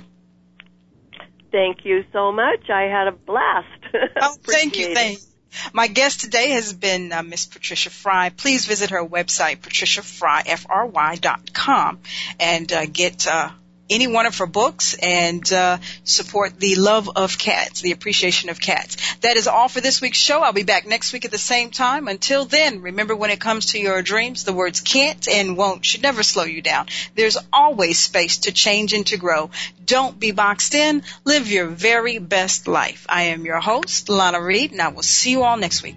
[1.56, 2.70] Thank you so much.
[2.70, 3.70] I had a blast.
[4.22, 4.93] oh, thank you.
[4.93, 5.26] Thank you.
[5.72, 8.30] My guest today has been uh, Miss Patricia Fry.
[8.30, 11.99] Please visit her website, patriciafry.com,
[12.41, 13.51] and uh, get uh,
[13.90, 18.60] any one of her books and uh, support the love of cats, the appreciation of
[18.60, 18.98] cats.
[19.22, 20.42] That is all for this week's show.
[20.42, 22.08] I'll be back next week at the same time.
[22.08, 26.02] Until then, remember when it comes to your dreams, the words can't and won't should
[26.02, 26.88] never slow you down.
[27.16, 29.52] There's always space to change and to grow.
[29.86, 31.04] Don't be boxed in.
[31.24, 33.06] Live your very best life.
[33.10, 35.96] I am your host, Lana Reed, and I will see you all next week.